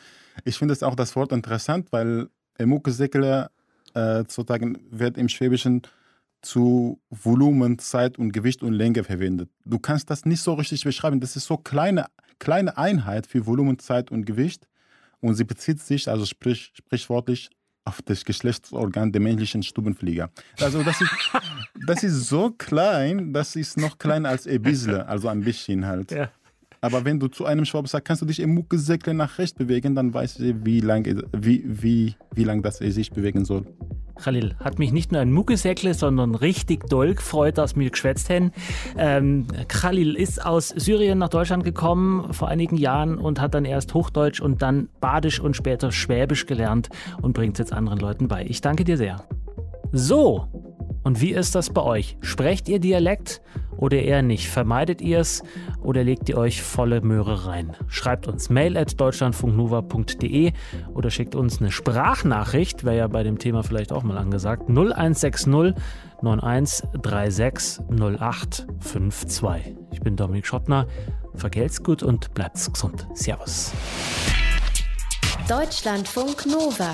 ich 0.43 0.57
finde 0.57 0.73
es 0.73 0.83
auch 0.83 0.95
das 0.95 1.15
Wort 1.15 1.31
interessant, 1.31 1.91
weil 1.91 2.29
Emuke 2.57 2.91
Sekle 2.91 3.49
äh, 3.97 4.23
sozusagen 4.27 4.77
wird 4.91 5.17
im 5.17 5.29
Schwäbischen 5.29 5.81
zu 6.41 6.99
Volumen, 7.09 7.79
Zeit 7.79 8.19
und 8.19 8.31
Gewicht 8.31 8.61
und 8.61 8.73
Länge 8.73 9.03
verwendet. 9.03 9.49
Du 9.65 9.79
kannst 9.79 10.09
das 10.09 10.25
nicht 10.25 10.41
so 10.41 10.53
richtig 10.53 10.83
beschreiben. 10.83 11.19
Das 11.19 11.35
ist 11.35 11.45
so 11.45 11.57
kleine 11.57 12.05
kleine 12.39 12.77
Einheit 12.77 13.27
für 13.27 13.45
Volumen, 13.45 13.79
Zeit 13.79 14.11
und 14.11 14.25
Gewicht 14.25 14.67
und 15.19 15.35
sie 15.35 15.43
bezieht 15.43 15.81
sich, 15.81 16.07
also 16.09 16.25
sprich, 16.25 16.71
sprichwörtlich, 16.75 17.49
auf 17.85 18.01
das 18.01 18.25
Geschlechtsorgan 18.25 19.13
der 19.13 19.21
männlichen 19.21 19.63
Stubenflieger. 19.63 20.29
Also 20.59 20.83
das 20.83 20.99
ist, 20.99 21.11
das 21.87 22.03
ist 22.03 22.27
so 22.27 22.51
klein, 22.51 23.31
das 23.31 23.55
ist 23.55 23.77
noch 23.77 23.97
kleiner 23.97 24.27
als 24.27 24.45
ein 24.45 24.61
bisschen, 24.61 25.01
also 25.01 25.29
ein 25.29 25.39
bisschen 25.39 25.85
halt. 25.85 26.11
Ja. 26.11 26.29
Aber 26.81 27.05
wenn 27.05 27.19
du 27.19 27.27
zu 27.27 27.45
einem 27.45 27.65
Schwab 27.65 27.87
sagst, 27.87 28.05
kannst 28.05 28.21
du 28.21 28.25
dich 28.25 28.39
im 28.39 28.53
Muckesäckle 28.53 29.13
nach 29.13 29.37
rechts 29.39 29.57
bewegen, 29.57 29.95
dann 29.95 30.13
weiß 30.13 30.35
sie, 30.35 30.65
wie 30.65 30.79
lang, 30.79 31.05
wie, 31.35 31.63
wie, 31.65 32.15
wie 32.33 32.43
lang 32.43 32.61
das 32.61 32.81
er 32.81 32.91
sich 32.91 33.11
bewegen 33.11 33.45
soll. 33.45 33.65
Khalil, 34.17 34.55
hat 34.59 34.79
mich 34.79 34.91
nicht 34.91 35.11
nur 35.11 35.21
ein 35.21 35.31
Muckesäckle, 35.31 35.93
sondern 35.93 36.35
richtig 36.35 36.87
doll 36.87 37.13
gefreut, 37.13 37.57
dass 37.57 37.75
wir 37.75 37.89
geschwätzt 37.89 38.29
haben. 38.29 38.51
Ähm, 38.97 39.45
Khalil 39.67 40.15
ist 40.15 40.43
aus 40.43 40.69
Syrien 40.69 41.19
nach 41.19 41.29
Deutschland 41.29 41.63
gekommen 41.63 42.33
vor 42.33 42.47
einigen 42.47 42.77
Jahren 42.77 43.17
und 43.17 43.39
hat 43.39 43.53
dann 43.53 43.65
erst 43.65 43.93
Hochdeutsch 43.93 44.41
und 44.41 44.61
dann 44.61 44.89
Badisch 44.99 45.39
und 45.39 45.55
später 45.55 45.91
Schwäbisch 45.91 46.45
gelernt 46.45 46.89
und 47.21 47.33
bringt 47.33 47.55
es 47.55 47.59
jetzt 47.59 47.73
anderen 47.73 47.99
Leuten 47.99 48.27
bei. 48.27 48.45
Ich 48.45 48.61
danke 48.61 48.83
dir 48.83 48.97
sehr. 48.97 49.23
So, 49.91 50.47
und 51.03 51.21
wie 51.21 51.31
ist 51.31 51.55
das 51.55 51.69
bei 51.69 51.81
euch? 51.81 52.17
Sprecht 52.21 52.67
ihr 52.67 52.79
Dialekt 52.79 53.41
oder 53.77 54.01
eher 54.01 54.21
nicht? 54.21 54.47
Vermeidet 54.49 55.01
ihr 55.01 55.19
es 55.19 55.43
oder 55.81 56.03
legt 56.03 56.29
ihr 56.29 56.37
euch 56.37 56.61
volle 56.61 57.01
Möhre 57.01 57.47
rein? 57.47 57.75
Schreibt 57.87 58.27
uns 58.27 58.49
mail 58.49 58.77
at 58.77 58.99
deutschlandfunknova.de 58.99 60.51
oder 60.93 61.09
schickt 61.09 61.35
uns 61.35 61.59
eine 61.59 61.71
Sprachnachricht, 61.71 62.83
wäre 62.83 62.97
ja 62.97 63.07
bei 63.07 63.23
dem 63.23 63.39
Thema 63.39 63.63
vielleicht 63.63 63.91
auch 63.91 64.03
mal 64.03 64.17
angesagt, 64.17 64.69
0160 64.69 65.75
9136 66.21 67.83
0852. 67.89 69.75
Ich 69.91 70.01
bin 70.01 70.15
Dominik 70.15 70.47
Schottner. 70.47 70.87
Vergelt's 71.35 71.83
gut 71.83 72.03
und 72.03 72.33
bleibt's 72.33 72.71
gesund. 72.71 73.07
Servus. 73.13 73.71
Deutschlandfunk 75.47 76.45
Nova. 76.45 76.93